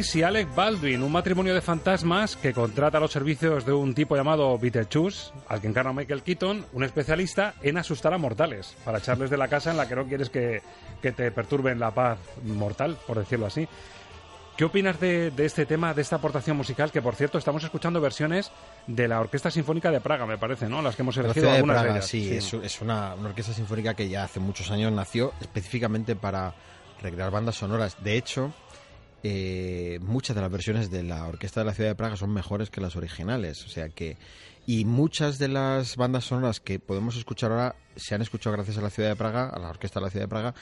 [0.00, 4.16] Davis y Alec Baldwin, un matrimonio de fantasmas que contrata los servicios de un tipo
[4.16, 9.28] llamado Beetlejuice, al que encarna Michael Keaton, un especialista en asustar a mortales, para echarles
[9.28, 10.62] de la casa en la que no quieres que,
[11.02, 13.68] que te perturben la paz mortal, por decirlo así.
[14.56, 16.90] ¿Qué opinas de, de este tema, de esta aportación musical?
[16.90, 18.50] Que por cierto, estamos escuchando versiones
[18.86, 20.80] de la Orquesta Sinfónica de Praga, me parece, ¿no?
[20.80, 22.08] Las que hemos elegido de algunas de Praga, ellas.
[22.08, 26.54] sí, Es, es una, una orquesta sinfónica que ya hace muchos años nació específicamente para
[27.02, 28.02] recrear bandas sonoras.
[28.02, 28.54] De hecho,
[29.22, 32.70] eh, muchas de las versiones de la orquesta de la ciudad de Praga son mejores
[32.70, 33.64] que las originales.
[33.64, 34.16] O sea que.
[34.66, 38.80] Y muchas de las bandas sonoras que podemos escuchar ahora se han escuchado gracias a
[38.82, 40.54] la ciudad de Praga, a la orquesta de la ciudad de Praga,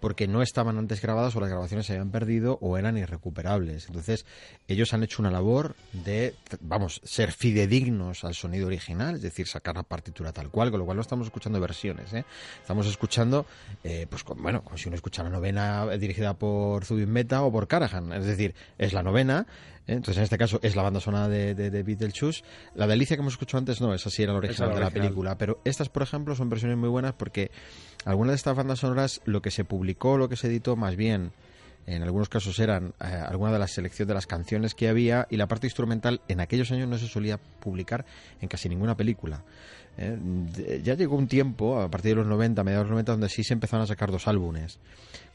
[0.00, 3.86] porque no estaban antes grabadas o las grabaciones se habían perdido o eran irrecuperables.
[3.86, 4.26] Entonces,
[4.68, 9.74] ellos han hecho una labor de, vamos, ser fidedignos al sonido original, es decir, sacar
[9.76, 12.24] la partitura tal cual, con lo cual no estamos escuchando versiones, ¿eh?
[12.60, 13.46] Estamos escuchando,
[13.84, 17.50] eh, pues con- bueno, como si uno escuchara la novena dirigida por Zubin Mehta o
[17.50, 19.46] por Karajan, es decir, es la novena,
[19.86, 19.92] ¿eh?
[19.94, 22.42] entonces en este caso es la banda sonora de, de, de Beetlejuice.
[22.74, 24.86] La delicia que hemos escuchado antes no, esa sí era la original la de la
[24.86, 25.06] original.
[25.08, 27.50] película, pero estas, por ejemplo, son versiones muy buenas porque
[28.04, 31.32] algunas de estas bandas sonoras, lo que se publicó, lo que se editó, más bien,
[31.86, 35.36] en algunos casos eran eh, alguna de las selecciones de las canciones que había y
[35.36, 38.04] la parte instrumental en aquellos años no se solía publicar
[38.40, 39.42] en casi ninguna película.
[39.96, 40.80] ¿eh?
[40.82, 43.44] Ya llegó un tiempo, a partir de los 90, mediados de los 90, donde sí
[43.44, 44.78] se empezaron a sacar dos álbumes,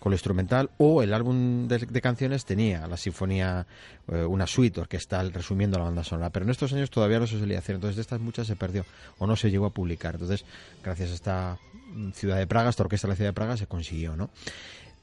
[0.02, 3.68] con lo instrumental o el álbum de, canciones tenía la sinfonía,
[4.12, 7.38] eh, una suite orquestal resumiendo la banda sonora, pero en estos años todavía no se
[7.38, 8.84] solía hacer, entonces de estas muchas se perdió
[9.20, 10.16] o no se llegó a publicar.
[10.16, 10.44] Entonces,
[10.84, 11.60] gracias a esta
[11.94, 14.32] mm, ciudad de Praga, esta orquesta de la ciudad de Praga, se consiguió, ¿no?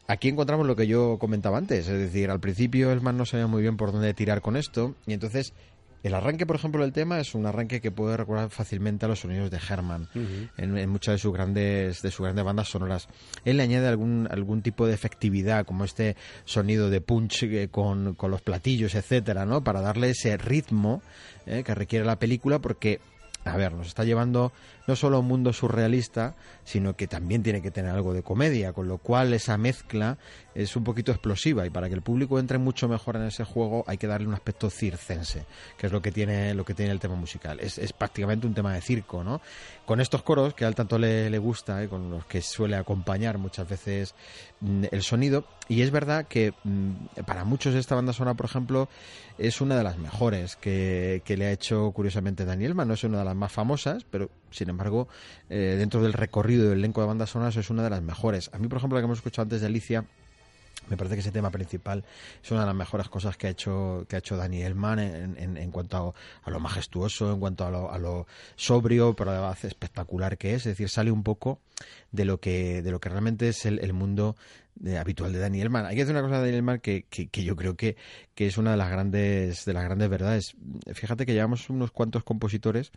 [0.09, 3.47] Aquí encontramos lo que yo comentaba antes, es decir, al principio el man no sabía
[3.47, 5.53] muy bien por dónde tirar con esto, y entonces
[6.03, 9.21] el arranque, por ejemplo, del tema es un arranque que puede recordar fácilmente a los
[9.21, 10.09] sonidos de Herman
[10.57, 13.09] en, en muchas de sus grandes de sus grandes bandas sonoras.
[13.45, 18.15] Él le añade algún algún tipo de efectividad, como este sonido de punch eh, con,
[18.15, 19.65] con los platillos, etcétera, ¿no?
[19.65, 21.03] Para darle ese ritmo
[21.47, 23.01] eh, que requiere la película, porque
[23.45, 24.53] a ver, nos está llevando
[24.89, 26.35] no solo un mundo surrealista,
[26.65, 30.17] sino que también tiene que tener algo de comedia, con lo cual esa mezcla
[30.55, 33.85] es un poquito explosiva y para que el público entre mucho mejor en ese juego
[33.87, 35.45] hay que darle un aspecto circense,
[35.77, 37.61] que es lo que tiene lo que tiene el tema musical.
[37.61, 39.43] Es, es prácticamente un tema de circo, ¿no?
[39.85, 41.89] Con estos coros que a él tanto le, le gusta, ¿eh?
[41.89, 44.15] con los que suele acompañar muchas veces
[44.61, 48.89] mm, el sonido y es verdad que mm, para muchos esta banda sonora, por ejemplo,
[49.37, 52.89] es una de las mejores que, que le ha hecho curiosamente Daniel Mann.
[52.89, 55.09] No es una de las más famosas, pero sin embargo,
[55.49, 58.51] eh, dentro del recorrido del elenco de bandas sonoras es una de las mejores.
[58.53, 60.05] A mí, por ejemplo, la que hemos escuchado antes de Alicia,
[60.89, 62.05] me parece que ese tema principal
[62.43, 65.37] es una de las mejores cosas que ha hecho que ha hecho Danny Elman en,
[65.37, 68.27] en, en cuanto a, lo majestuoso, en cuanto a lo, a lo
[68.57, 70.59] sobrio, pero además espectacular que es.
[70.67, 71.61] Es decir, sale un poco
[72.11, 74.37] de lo que de lo que realmente es el, el mundo
[74.77, 75.87] de, habitual de Daniel Mann.
[75.87, 77.97] Hay que decir una cosa de Daniel Mann que, que, que, yo creo que,
[78.39, 80.55] que es una de las grandes de las grandes verdades.
[80.95, 82.93] Fíjate que llevamos unos cuantos compositores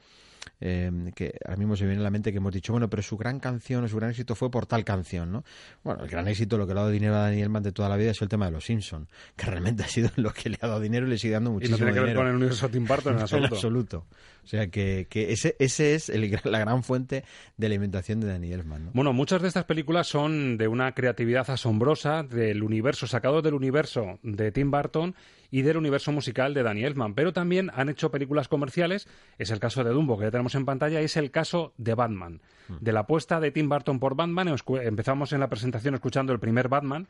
[0.59, 3.17] eh, que ahora mismo se viene a la mente que hemos dicho, bueno, pero su
[3.17, 5.43] gran canción o su gran éxito fue por tal canción, ¿no?
[5.83, 7.89] Bueno, el gran éxito, lo que le ha dado dinero a Daniel Mann de toda
[7.89, 10.59] la vida es el tema de los Simpson, que realmente ha sido lo que le
[10.61, 12.19] ha dado dinero y le sigue dando muchísimo Y no tiene que dinero.
[12.19, 13.47] ver con el universo Tim Burton en absoluto.
[13.47, 14.05] en absoluto.
[14.43, 17.23] O sea que, que ese, ese es el, la gran fuente
[17.57, 18.91] de alimentación de Daniel Mann, ¿no?
[18.93, 24.19] Bueno, muchas de estas películas son de una creatividad asombrosa, del universo, sacado del universo
[24.23, 25.15] de Tim Burton
[25.49, 29.07] y del universo musical de Danny Elfman, pero también han hecho películas comerciales,
[29.37, 31.93] es el caso de Dumbo que ya tenemos en pantalla, y es el caso de
[31.93, 36.39] Batman, de la apuesta de Tim Burton por Batman, empezamos en la presentación escuchando el
[36.39, 37.07] primer Batman,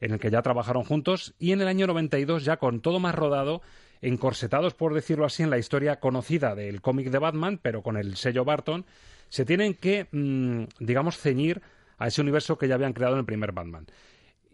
[0.00, 3.14] en el que ya trabajaron juntos, y en el año 92 ya con todo más
[3.14, 3.62] rodado,
[4.00, 8.16] encorsetados por decirlo así en la historia conocida del cómic de Batman, pero con el
[8.16, 8.84] sello Barton,
[9.28, 11.62] se tienen que, mmm, digamos, ceñir
[11.98, 13.86] a ese universo que ya habían creado en el primer Batman.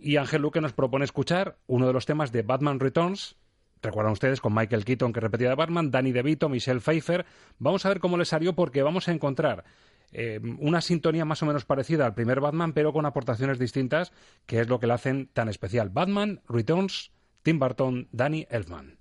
[0.04, 3.36] Y Ángel Luque nos propone escuchar uno de los temas de Batman Returns.
[3.80, 7.24] Recuerdan ustedes con Michael Keaton que repetía de Batman, Danny DeVito, Michelle Pfeiffer.
[7.58, 9.64] Vamos a ver cómo le salió porque vamos a encontrar
[10.12, 14.12] eh, una sintonía más o menos parecida al primer Batman, pero con aportaciones distintas,
[14.44, 15.88] que es lo que le hacen tan especial.
[15.88, 17.10] Batman Returns,
[17.42, 18.98] Tim Burton, Danny Elfman.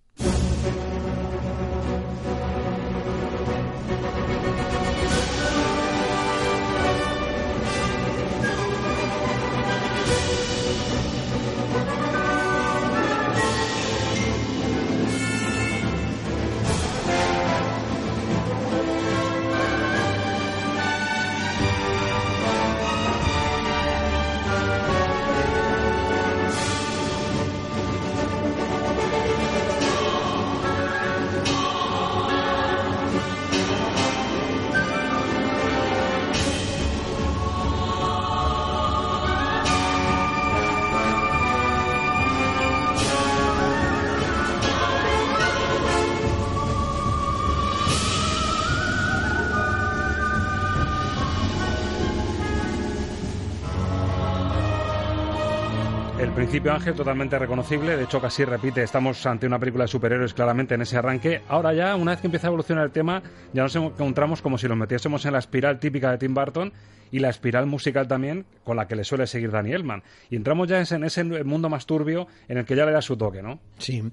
[56.53, 60.75] Principio Ángel totalmente reconocible, de hecho casi repite, estamos ante una película de superhéroes claramente
[60.75, 61.41] en ese arranque.
[61.47, 63.23] Ahora ya, una vez que empieza a evolucionar el tema,
[63.53, 66.71] ya nos encontramos como si lo metiésemos en la espiral típica de Tim Burton
[67.09, 70.03] y la espiral musical también con la que le suele seguir Danny Elman.
[70.29, 73.17] Y entramos ya en ese mundo más turbio en el que ya le da su
[73.17, 73.59] toque, ¿no?
[73.79, 74.03] Sí.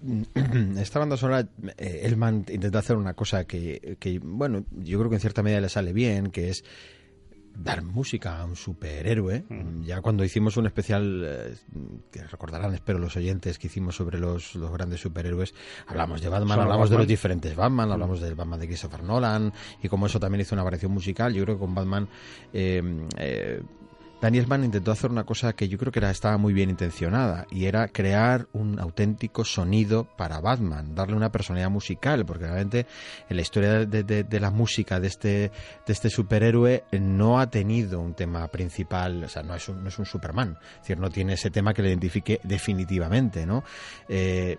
[0.78, 5.20] Esta banda sonora, eh, Elman intenta hacer una cosa que, bueno, yo creo que en
[5.20, 6.64] cierta medida le sale bien, que es
[7.54, 9.44] dar música a un superhéroe.
[9.82, 11.54] Ya cuando hicimos un especial, eh,
[12.10, 15.54] que recordarán, espero, los oyentes que hicimos sobre los, los grandes superhéroes,
[15.86, 19.88] hablamos de Batman, hablamos de los diferentes Batman, hablamos del Batman de Christopher Nolan, y
[19.88, 22.08] como eso también hizo una variación musical, yo creo que con Batman
[22.52, 22.82] eh,
[23.16, 23.62] eh,
[24.20, 27.64] Daniel Mann intentó hacer una cosa que yo creo que estaba muy bien intencionada y
[27.64, 32.86] era crear un auténtico sonido para Batman, darle una personalidad musical, porque realmente
[33.28, 35.28] en la historia de, la música de este,
[35.86, 40.06] de este superhéroe no ha tenido un tema principal, o sea, no es un, un
[40.06, 43.64] Superman, es decir, no tiene ese tema que le identifique definitivamente, ¿no?
[44.08, 44.58] Eh,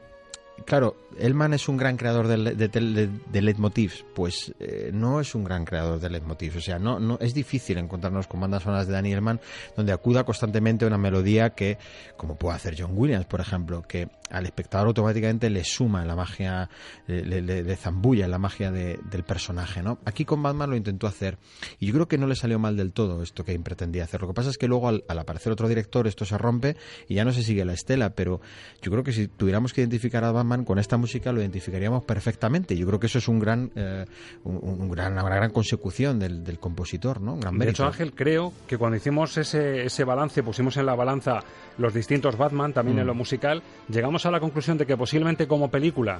[0.65, 5.65] claro, Elman es un gran creador de, de, leitmotivs, pues eh, no es un gran
[5.65, 6.55] creador de leitmotivs.
[6.55, 9.39] O sea, no, no es difícil encontrarnos con bandas sonoras de Danny Elman
[9.75, 11.77] donde acuda constantemente una melodía que,
[12.17, 16.15] como puede hacer John Williams, por ejemplo, que al espectador automáticamente le suma en la
[16.15, 16.69] magia,
[17.07, 19.99] le, le, zambulla en la magia del personaje, ¿no?
[20.05, 21.37] Aquí con Batman lo intentó hacer
[21.79, 24.21] y yo creo que no le salió mal del todo esto que pretendía hacer.
[24.21, 26.75] Lo que pasa es que luego al, aparecer otro director esto se rompe
[27.07, 28.41] y ya no se sigue la estela, pero
[28.81, 32.75] yo creo que si tuviéramos que identificar a Batman con esta música lo identificaríamos perfectamente.
[32.77, 34.05] Yo creo que eso es un gran, eh,
[34.43, 37.37] un, gran una gran consecución del, compositor, ¿no?
[37.37, 41.39] gran De hecho, Ángel, creo que cuando hicimos ese, ese balance, pusimos en la balanza
[41.77, 43.07] los distintos Batman, también en mm.
[43.07, 46.19] lo musical, llegamos a la conclusión de que posiblemente como película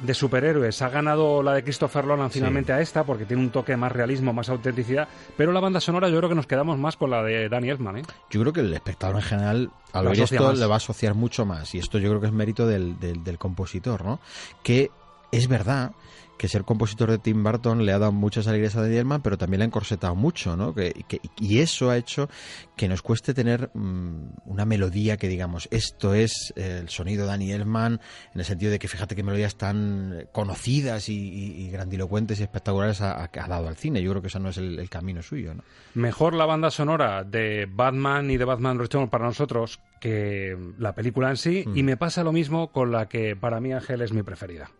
[0.00, 3.76] de superhéroes ha ganado la de Christopher Nolan finalmente a esta porque tiene un toque
[3.76, 7.10] más realismo, más autenticidad, pero la banda sonora yo creo que nos quedamos más con
[7.10, 7.98] la de Danny Elfman.
[7.98, 8.02] ¿eh?
[8.30, 11.44] Yo creo que el espectador en general al oír esto le va a asociar mucho
[11.44, 14.20] más y esto yo creo que es mérito del, del, del compositor, ¿no?
[14.62, 14.90] Que
[15.32, 15.92] es verdad
[16.38, 19.36] que ser compositor de Tim Burton le ha dado muchas alegrías a Danny Elman, pero
[19.36, 20.74] también le ha encorsetado mucho, ¿no?
[20.74, 20.94] Que,
[21.38, 22.30] y eso ha hecho
[22.76, 27.52] que nos cueste tener mm, una melodía que digamos, esto es el sonido de Danny
[27.52, 28.00] Elman,
[28.32, 33.28] en el sentido de que fíjate qué melodías tan conocidas y, grandilocuentes y espectaculares ha,
[33.32, 34.00] dado al cine.
[34.00, 35.64] Yo creo que ese no es el, camino suyo, ¿no?
[35.94, 41.30] Mejor la banda sonora de Batman y de Batman Return para nosotros que la película
[41.30, 41.86] en sí, y mm.
[41.86, 44.70] me pasa lo mismo con la que para mí Ángel es mi preferida.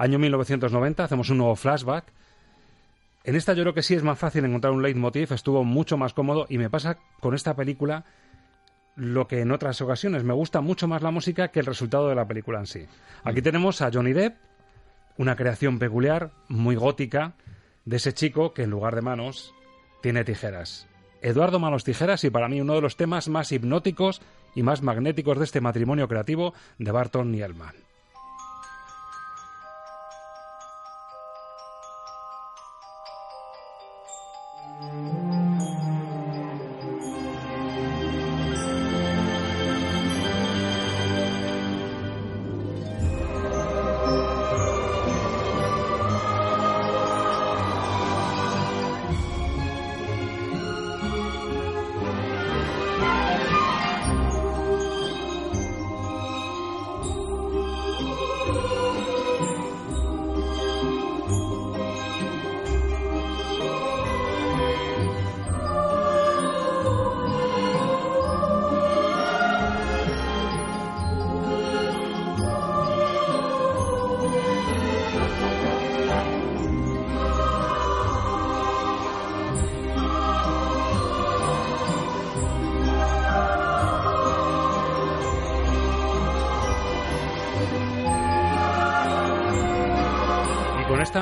[0.00, 2.06] Año 1990, hacemos un nuevo flashback.
[3.22, 6.14] En esta yo creo que sí es más fácil encontrar un leitmotiv, estuvo mucho más
[6.14, 8.06] cómodo y me pasa con esta película
[8.96, 12.14] lo que en otras ocasiones me gusta mucho más la música que el resultado de
[12.14, 12.86] la película en sí.
[13.24, 14.38] Aquí tenemos a Johnny Depp,
[15.18, 17.34] una creación peculiar, muy gótica,
[17.84, 19.52] de ese chico que en lugar de manos
[20.00, 20.86] tiene tijeras.
[21.20, 24.22] Eduardo Manos Tijeras y para mí uno de los temas más hipnóticos
[24.54, 27.89] y más magnéticos de este matrimonio creativo de Barton y Elman.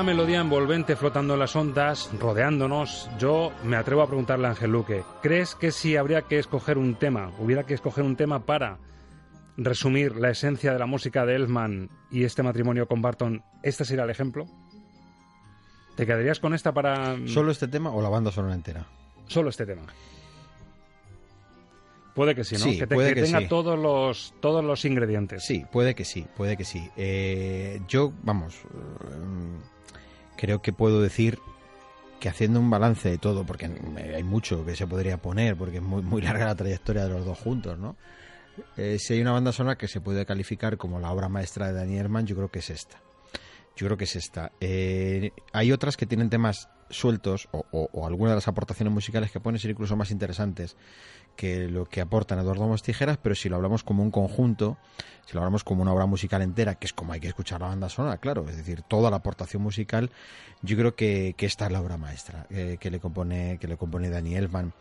[0.09, 5.03] Melodía envolvente flotando en las ondas, rodeándonos, yo me atrevo a preguntarle a Ángel Luque,
[5.21, 8.79] ¿crees que si habría que escoger un tema, hubiera que escoger un tema para
[9.55, 14.03] resumir la esencia de la música de Elfman y este matrimonio con Barton, este sería
[14.03, 14.47] el ejemplo?
[15.95, 17.15] ¿Te quedarías con esta para...?
[17.27, 18.87] ¿Solo este tema o la banda sonora entera?
[19.27, 19.83] Solo este tema.
[22.15, 22.65] Puede que sí, ¿no?
[22.65, 25.45] que, tenga todos los todos los ingredientes.
[25.45, 26.89] Sí, puede que sí, puede que sí.
[26.97, 28.63] Eh, yo, vamos,
[30.39, 31.39] creo que puedo decir
[32.21, 33.69] que haciendo un balance de todo, porque
[34.13, 37.25] hay mucho que se podría poner, porque es muy, muy larga la trayectoria de los
[37.25, 37.97] dos juntos, ¿no?
[38.77, 41.73] Eh, si hay una banda sonora que se puede calificar como la obra maestra de
[41.73, 43.01] Danny Herman, yo creo que es esta.
[43.75, 44.51] Yo creo que es esta.
[44.61, 49.31] Eh, hay otras que tienen temas sueltos o, o, o algunas de las aportaciones musicales
[49.31, 50.75] que pueden ser incluso más interesantes
[51.39, 54.77] que lo que aportan Eduardo Mos Tijeras, pero si lo hablamos como un conjunto,
[55.25, 57.67] si lo hablamos como una obra musical entera, que es como hay que escuchar la
[57.67, 60.11] banda sonora, claro, es decir, toda la aportación musical,
[60.61, 64.09] yo creo que, esta es la obra maestra eh, que le compone que le compone
[64.09, 64.73] Danny Elfman.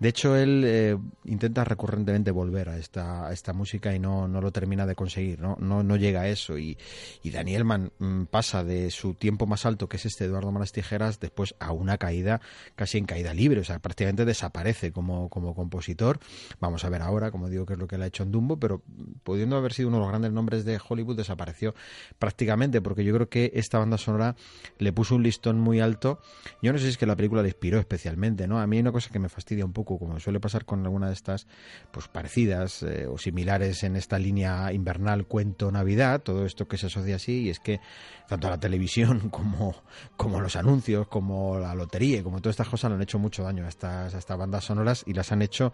[0.00, 4.50] De hecho, él eh, intenta recurrentemente volver a esta, esta música y no, no lo
[4.50, 6.58] termina de conseguir, no, no, no llega a eso.
[6.58, 6.76] Y,
[7.22, 10.72] y Danny Elfman mm, pasa de su tiempo más alto, que es este Eduardo Malas
[10.72, 12.40] Tijeras, después a una caída
[12.76, 16.18] casi en caída libre, o sea, prácticamente desaparece como, como compositor.
[16.60, 18.58] Vamos a ver ahora, como digo, qué es lo que le ha hecho en Dumbo,
[18.58, 18.82] pero
[19.22, 21.74] pudiendo haber sido uno de los grandes nombres de Hollywood, desapareció
[22.18, 24.36] prácticamente, porque yo creo que esta banda sonora
[24.78, 26.20] le puso un listón muy alto.
[26.62, 28.60] Yo no sé si es que la película le inspiró especialmente, ¿no?
[28.60, 31.08] A mí hay una cosa que me fastidia un poco, como suele pasar con alguna
[31.08, 31.46] de estas,
[31.90, 36.86] pues parecidas eh, o similares en esta línea invernal, cuento, Navidad, todo esto que se
[36.86, 37.80] asocia así, y es que
[38.28, 39.74] tanto la televisión como,
[40.16, 43.64] como los anuncios, como la lotería, como todas estas cosas le han hecho mucho daño
[43.64, 45.72] a estas, a estas bandas sonoras y las han hecho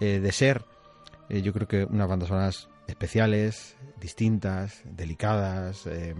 [0.00, 0.64] eh, de ser,
[1.28, 6.14] eh, yo creo que unas bandas sonoras especiales, distintas, delicadas, eh,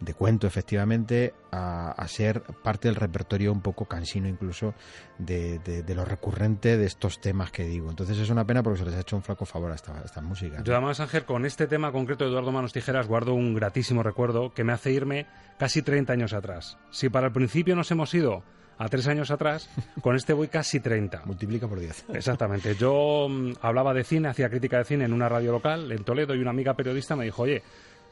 [0.00, 4.74] de cuento efectivamente, a, a, ser parte del repertorio un poco cansino incluso
[5.18, 7.90] de, de, de, lo recurrente de estos temas que digo.
[7.90, 10.02] Entonces es una pena porque se les ha hecho un flaco favor a esta, a
[10.02, 10.62] esta música.
[10.62, 14.52] Yo además, Ángel, con este tema concreto de Eduardo Manos Tijeras guardo un gratísimo recuerdo
[14.52, 15.26] que me hace irme
[15.58, 16.78] casi 30 años atrás.
[16.90, 18.44] Si para el principio nos hemos ido
[18.78, 19.68] a tres años atrás,
[20.02, 21.22] con este voy casi 30.
[21.24, 22.06] Multiplica por 10.
[22.14, 22.74] Exactamente.
[22.76, 26.34] Yo mmm, hablaba de cine, hacía crítica de cine en una radio local en Toledo
[26.34, 27.62] y una amiga periodista me dijo, oye,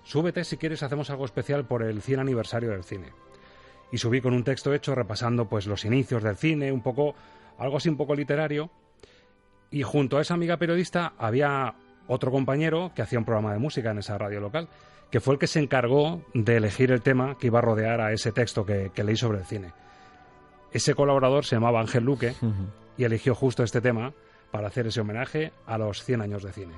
[0.06, 3.12] súbete si quieres, hacemos algo especial por el 100 aniversario del cine.
[3.92, 7.14] Y subí con un texto hecho repasando pues los inicios del cine, un poco,
[7.58, 8.70] algo así un poco literario.
[9.70, 11.74] Y junto a esa amiga periodista había
[12.06, 14.68] otro compañero que hacía un programa de música en esa radio local,
[15.10, 18.12] que fue el que se encargó de elegir el tema que iba a rodear a
[18.12, 19.72] ese texto que, que leí sobre el cine.
[20.72, 22.66] Ese colaborador se llamaba Ángel Luque uh -huh.
[22.96, 24.12] y eligió justo este tema
[24.50, 26.74] para hacer ese homenaje a los 100 años de cine.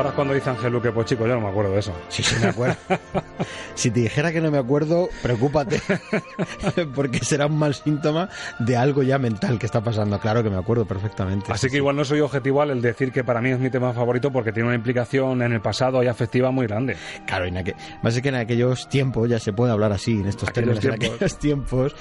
[0.00, 1.92] Ahora cuando dice Ángel Luque, pues chicos, yo no me acuerdo de eso.
[2.08, 2.74] Sí, sí me acuerdo.
[3.74, 5.80] si te dijera que no me acuerdo, preocúpate,
[6.94, 8.28] porque será un mal síntoma
[8.58, 10.18] de algo ya mental que está pasando.
[10.18, 11.52] Claro que me acuerdo perfectamente.
[11.52, 14.30] Así que igual no soy objetivo al decir que para mí es mi tema favorito
[14.30, 16.96] porque tiene una implicación en el pasado y afectiva muy grande.
[17.26, 20.48] Claro, aquel, más es que en aquellos tiempos, ya se puede hablar así, en estos
[20.48, 21.08] aquellos términos, tiempos.
[21.08, 21.94] en aquellos tiempos,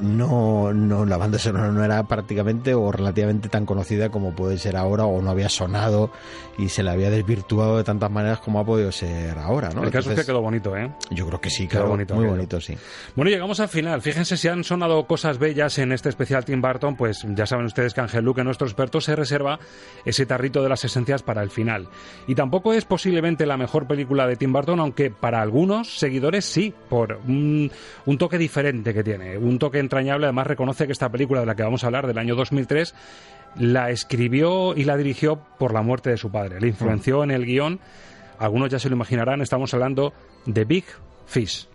[0.00, 4.76] no, no, la banda sonora no era prácticamente o relativamente tan conocida como puede ser
[4.76, 6.10] ahora o no había sonado
[6.58, 9.84] y se la había desvirtuado de tantas maneras como ha podido ser ahora, ¿no?
[9.84, 10.79] El caso Entonces, es que quedó bonito, ¿eh?
[11.10, 12.76] Yo creo que sí, claro, bonito, muy bonito, sí.
[13.16, 14.02] Bueno, llegamos al final.
[14.02, 17.94] Fíjense si han sonado cosas bellas en este especial Tim Burton, pues ya saben ustedes
[17.94, 19.58] que Ángel Luque, nuestro experto, se reserva
[20.04, 21.88] ese tarrito de las esencias para el final.
[22.26, 26.72] Y tampoco es posiblemente la mejor película de Tim Burton, aunque para algunos seguidores sí,
[26.88, 27.70] por un,
[28.06, 30.26] un toque diferente que tiene, un toque entrañable.
[30.26, 32.94] Además reconoce que esta película de la que vamos a hablar, del año 2003,
[33.56, 36.60] la escribió y la dirigió por la muerte de su padre.
[36.60, 37.80] Le influenció en el guion.
[38.38, 40.14] Algunos ya se lo imaginarán, estamos hablando
[40.52, 40.84] de Big
[41.26, 41.66] Fish.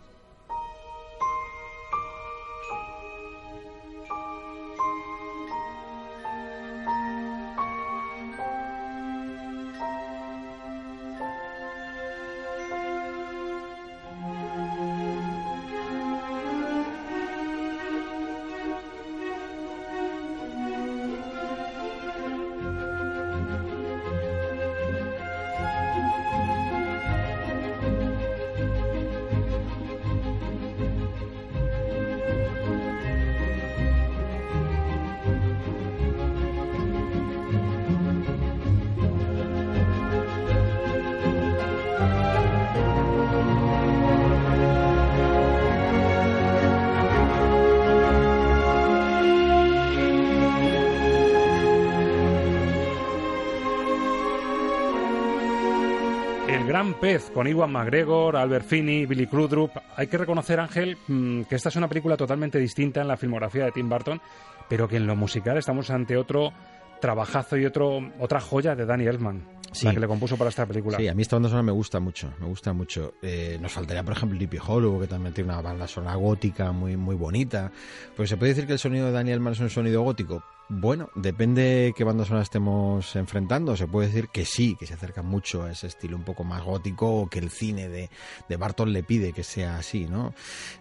[57.24, 59.72] Con Iwan McGregor, Albert Finney, Billy Crudup.
[59.96, 63.64] Hay que reconocer, Ángel, mm, que esta es una película totalmente distinta en la filmografía
[63.64, 64.20] de Tim Burton,
[64.68, 66.52] pero que en lo musical estamos ante otro
[67.00, 69.86] trabajazo y otro otra joya de Danny Elfman, sí.
[69.86, 70.98] la que le compuso para esta película.
[70.98, 73.16] Sí, a mí esta banda sonora me gusta mucho, me gusta mucho.
[73.22, 76.98] Eh, nos faltaría, por ejemplo, Lippy Hollow, que también tiene una banda sonora gótica muy,
[76.98, 77.72] muy bonita.
[78.16, 80.44] Pues se puede decir que el sonido de Danny Elfman es un sonido gótico.
[80.68, 83.76] Bueno, depende qué banda sonora estemos enfrentando.
[83.76, 86.64] Se puede decir que sí, que se acerca mucho a ese estilo un poco más
[86.64, 88.10] gótico o que el cine de,
[88.50, 90.34] de Barton le pide que sea así, ¿no?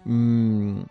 [0.04, 0.82] Mm,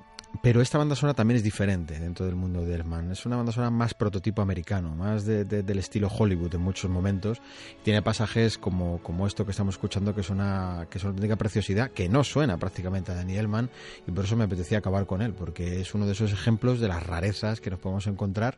[0.41, 3.11] pero esta banda sonora también es diferente dentro del mundo de Elfman.
[3.11, 6.89] Es una banda sonora más prototipo americano, más de- de- del estilo Hollywood en muchos
[6.89, 7.41] momentos.
[7.83, 11.35] Tiene pasajes como, como esto que estamos escuchando, que es una, que es una auténtica
[11.35, 13.69] preciosidad, que no suena prácticamente a Danny Elfman,
[14.07, 16.87] y por eso me apetecía acabar con él, porque es uno de esos ejemplos de
[16.87, 18.57] las rarezas que nos podemos encontrar,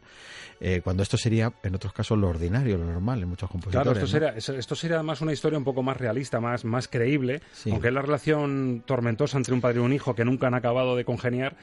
[0.62, 3.84] eh, cuando esto sería, en otros casos, lo ordinario, lo normal en muchos compositores.
[3.84, 4.12] Claro, esto ¿no?
[4.26, 7.70] sería, es- esto sería además una historia un poco más realista, más, más creíble, Sí.
[7.70, 10.96] aunque es la relación tormentosa entre un padre y un hijo que nunca han acabado
[10.96, 11.56] de congeniar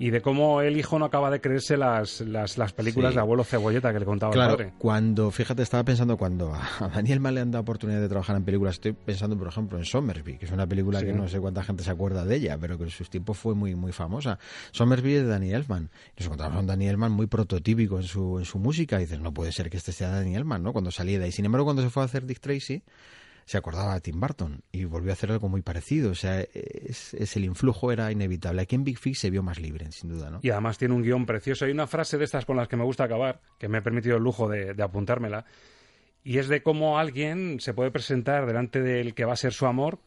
[0.00, 3.16] y de cómo el hijo no acaba de creerse las, las, las películas Sí.
[3.16, 4.72] de abuelo cebolleta que le contaba Claro, el padre.
[4.78, 8.44] cuando, fíjate, estaba pensando cuando a Daniel Mann le han dado oportunidad de trabajar en
[8.44, 11.06] películas, estoy pensando, por ejemplo, en Somersby, que es una película Sí.
[11.06, 13.54] que no sé cuánta gente se acuerda de ella, pero que en sus tiempos fue
[13.54, 14.38] muy, muy famosa.
[14.72, 15.90] Somersby es de Danny Elfman.
[16.16, 19.34] Nos encontramos un Danny Elfman muy prototípico en su, en su música, y dices, no
[19.34, 20.72] puede ser que este sea Danny Elfman, ¿no?
[20.72, 21.32] Cuando salía de ahí.
[21.32, 22.82] Sin embargo, cuando se fue a hacer Dick Tracy,
[23.48, 26.10] se acordaba de Tim Burton y volvió a hacer algo muy parecido.
[26.10, 28.60] O sea, es, es el influjo era inevitable.
[28.60, 30.40] Aquí en Big Fish se vio más libre, sin duda, ¿no?
[30.42, 31.64] Y además tiene un guion precioso.
[31.64, 34.18] Hay una frase de estas con las que me gusta acabar, que me he permitido
[34.18, 35.46] el lujo de, apuntármela,
[36.22, 39.64] y es de cómo alguien se puede presentar delante del que va a ser su
[39.64, 39.98] amor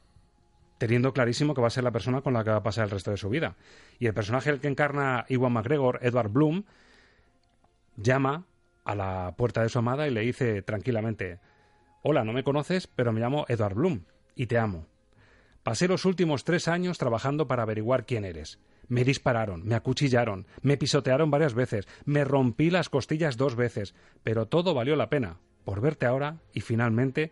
[0.77, 2.91] teniendo clarísimo que va a ser la persona con la que va a pasar el
[2.91, 3.55] resto de su vida.
[3.97, 6.63] Y el personaje el que encarna Iwan McGregor, Edward Bloom,
[7.97, 8.45] llama
[8.83, 11.39] a la puerta de su amada y le dice tranquilamente,
[12.01, 14.05] hola, no me conoces, pero me llamo Edward Bloom
[14.35, 14.85] y te amo.
[15.63, 18.59] Pasé los últimos tres años trabajando para averiguar quién eres.
[18.87, 24.47] Me dispararon, me acuchillaron, me pisotearon varias veces, me rompí las costillas dos veces, pero
[24.47, 27.31] todo valió la pena por verte ahora y finalmente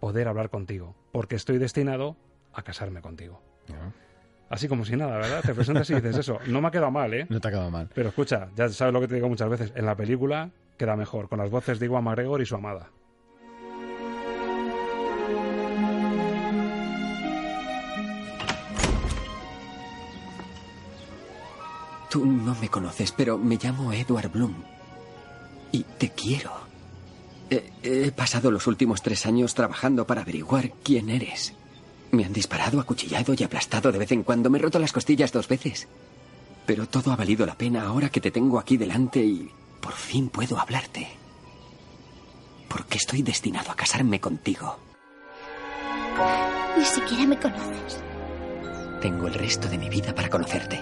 [0.00, 2.16] poder hablar contigo, porque estoy destinado
[2.52, 3.42] a casarme contigo.
[4.48, 5.42] Así como si nada, ¿verdad?
[5.42, 6.38] Te presentas y dices eso.
[6.46, 7.26] No me ha quedado mal, ¿eh?
[7.28, 7.90] No te ha quedado mal.
[7.94, 9.72] Pero escucha, ya sabes lo que te digo muchas veces.
[9.74, 12.90] En la película queda mejor, con las voces de Iwan McGregor y su amada.
[22.10, 24.54] Tú no me conoces, pero me llamo Edward Bloom.
[25.72, 26.52] Y te quiero.
[27.50, 31.54] He, he pasado los últimos tres años trabajando para averiguar quién eres.
[32.12, 34.50] Me han disparado, acuchillado y aplastado de vez en cuando.
[34.50, 35.88] Me he roto las costillas dos veces.
[36.64, 39.50] Pero todo ha valido la pena ahora que te tengo aquí delante y
[39.80, 41.08] por fin puedo hablarte.
[42.68, 44.78] Porque estoy destinado a casarme contigo.
[46.76, 48.02] Ni siquiera me conoces.
[49.00, 50.80] Tengo el resto de mi vida para conocerte.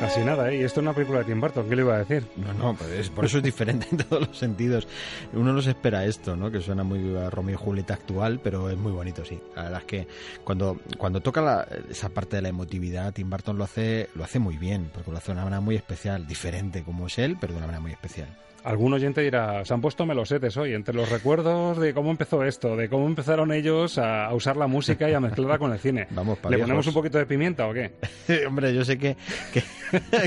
[0.00, 0.58] Casi nada, ¿eh?
[0.58, 2.26] Y esto es una película de Tim Burton, ¿qué le iba a decir?
[2.36, 4.86] No, no, pues es- por eso es diferente en todos los sentidos.
[5.32, 6.50] Uno no se espera esto, ¿no?
[6.50, 9.40] Que suena muy a Romeo y Julieta actual, pero es muy bonito, sí.
[9.56, 10.08] La verdad es que
[10.44, 14.38] cuando, cuando toca la- esa parte de la emotividad, Tim Burton lo hace, lo hace
[14.38, 17.52] muy bien, porque lo hace de una manera muy especial, diferente como es él, pero
[17.54, 18.28] de una manera muy especial.
[18.66, 22.74] Algún oyente dirá, se han puesto melosetes hoy, entre los recuerdos de cómo empezó esto,
[22.74, 26.08] de cómo empezaron ellos a, a usar la música y a mezclarla con el cine.
[26.10, 27.92] Vamos, ¿Le ponemos un poquito de pimienta o qué?
[28.48, 29.16] Hombre, yo sé que,
[29.52, 29.62] que,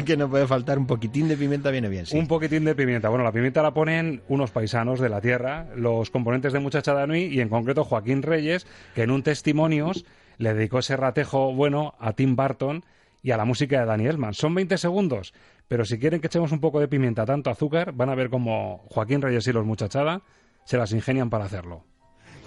[0.05, 2.17] que no puede faltar un poquitín de pimienta, viene bien, sí.
[2.17, 3.09] Un poquitín de pimienta.
[3.09, 7.23] Bueno, la pimienta la ponen unos paisanos de la tierra, los componentes de Muchacha Nui
[7.25, 10.05] y en concreto Joaquín Reyes, que en un testimonios
[10.37, 12.85] le dedicó ese ratejo bueno a Tim Burton
[13.21, 14.33] y a la música de Danny Elfman.
[14.33, 15.33] Son 20 segundos,
[15.69, 18.83] pero si quieren que echemos un poco de pimienta, tanto azúcar, van a ver como
[18.89, 20.21] Joaquín Reyes y los Muchachada
[20.65, 21.83] se las ingenian para hacerlo.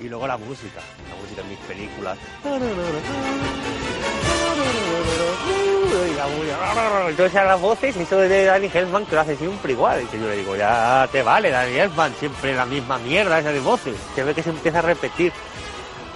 [0.01, 2.19] Y luego la música, la música en mis películas.
[7.09, 10.03] Entonces a las voces, eso de Danny Elfman que lo hace siempre igual.
[10.03, 13.53] Y que yo le digo, ya te vale, Danny Elfman, siempre la misma mierda esa
[13.53, 13.97] de voces.
[14.17, 15.33] Se ve que se empieza a repetir.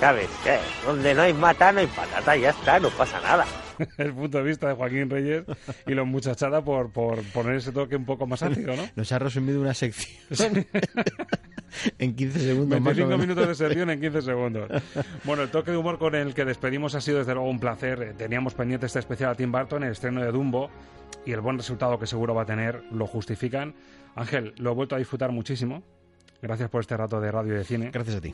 [0.00, 0.28] ¿Sabes?
[0.44, 3.46] Eh, Donde no hay mata, no hay patata, ya está, no pasa nada.
[3.98, 5.44] el punto de vista de Joaquín Reyes
[5.86, 8.82] y los Muchachada por, por poner ese toque un poco más ácido, ¿no?
[8.94, 10.66] Nos ha resumido una sección
[11.98, 13.20] en 15 segundos más o 25 menos.
[13.20, 14.70] minutos de sección en 15 segundos.
[15.24, 18.02] Bueno, el toque de humor con el que despedimos ha sido desde luego un placer.
[18.02, 20.70] Eh, Teníamos pendiente este especial a Tim Burton, el estreno de Dumbo
[21.24, 23.74] y el buen resultado que seguro va a tener lo justifican.
[24.14, 25.82] Ángel, lo he vuelto a disfrutar muchísimo.
[26.40, 27.90] Gracias por este rato de radio y de cine.
[27.92, 28.32] Gracias a ti.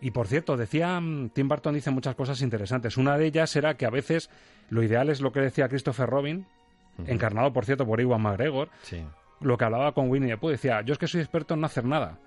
[0.00, 2.96] Y por cierto, decía mm, Tim Burton dice muchas cosas interesantes.
[2.98, 4.28] Una de ellas era que a veces
[4.68, 6.46] lo ideal es lo que decía Christopher Robin,
[7.06, 9.04] encarnado por cierto por Iwan McGregor, Sí.
[9.40, 10.48] lo que hablaba con Winnie the Pooh.
[10.50, 12.18] Decía, yo es que soy experto en no hacer nada.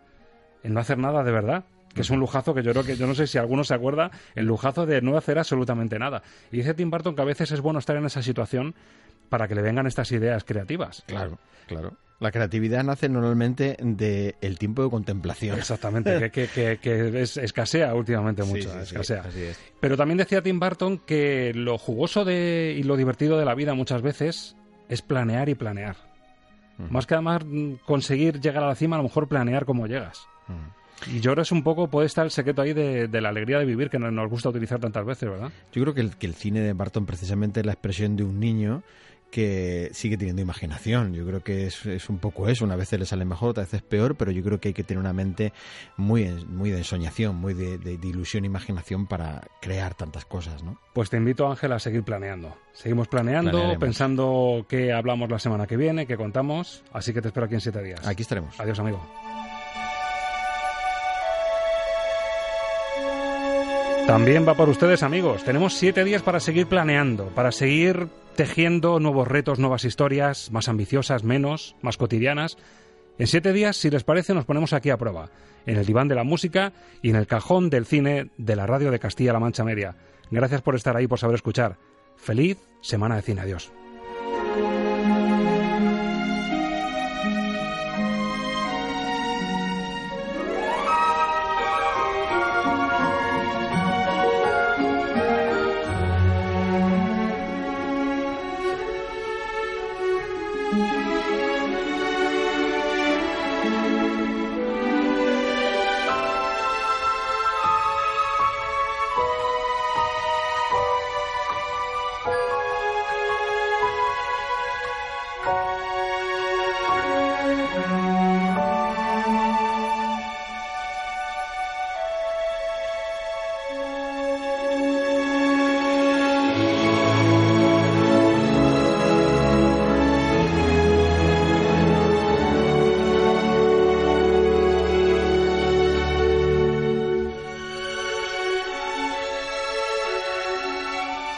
[0.64, 1.64] En no hacer nada de verdad.
[1.94, 4.11] Que es un lujazo que yo creo que, yo no sé si alguno se acuerda,
[4.36, 6.22] el lujazo de no hacer absolutamente nada.
[6.52, 8.76] Y dice Tim Burton que a veces es bueno estar en esa situación
[9.30, 11.03] para que le vengan estas ideas creativas.
[11.07, 11.38] Claro,
[11.68, 11.93] claro.
[12.19, 15.57] La creatividad nace normalmente del tiempo de contemplación.
[15.57, 19.22] Exactamente, que, que- que- que es- escasea últimamente mucho, sí, sí, escasea.
[19.22, 19.60] así es.
[19.80, 23.73] Pero también decía Tim Burton que lo jugoso de, y lo divertido de la vida
[23.73, 24.57] muchas veces
[24.89, 25.95] es planear y planear.
[26.89, 30.22] Más que además mm, conseguir llegar a la cima, a lo mejor planear cómo llegas.
[31.07, 33.60] Y yo creo es un poco, puede estar el secreto ahí de, de la alegría
[33.60, 35.51] de vivir que no- nos gusta utilizar tantas veces, ¿verdad?
[35.72, 38.39] Yo creo que el, que el cine de Barton precisamente es la expresión de un
[38.39, 38.84] niño
[39.31, 41.14] que sigue teniendo imaginación.
[41.14, 42.65] Yo creo que es, es un poco eso.
[42.65, 44.99] Una vez le sale mejor, otras veces peor, pero yo creo que hay que tener
[44.99, 45.53] una mente
[45.97, 50.64] muy, muy de ensoñación, muy de, de- de ilusión e imaginación para crear tantas cosas,
[50.64, 50.80] ¿no?
[50.93, 52.56] Pues te invito, Ángel, a seguir planeando.
[52.73, 56.84] Seguimos planeando, pensando qué hablamos la semana que viene, qué contamos.
[56.93, 58.06] Así que te espero aquí en siete días.
[58.07, 58.60] Aquí estaremos.
[58.60, 59.01] Adiós, amigo.
[64.07, 65.43] También va por ustedes, amigos.
[65.43, 68.07] Tenemos siete días para seguir planeando, para seguir
[68.40, 72.57] tejiendo nuevos retos, nuevas historias, más ambiciosas, menos, más cotidianas.
[73.18, 75.30] En siete días, si les parece, nos ponemos aquí a prueba,
[75.66, 76.72] en el diván de la música
[77.02, 79.98] y en el cajón del cine de la radio de Castilla-La Mancha Media.
[80.32, 81.76] Gracias por estar ahí, por saber escuchar.
[82.16, 83.41] Feliz semana de cine.
[83.41, 83.74] Adiós.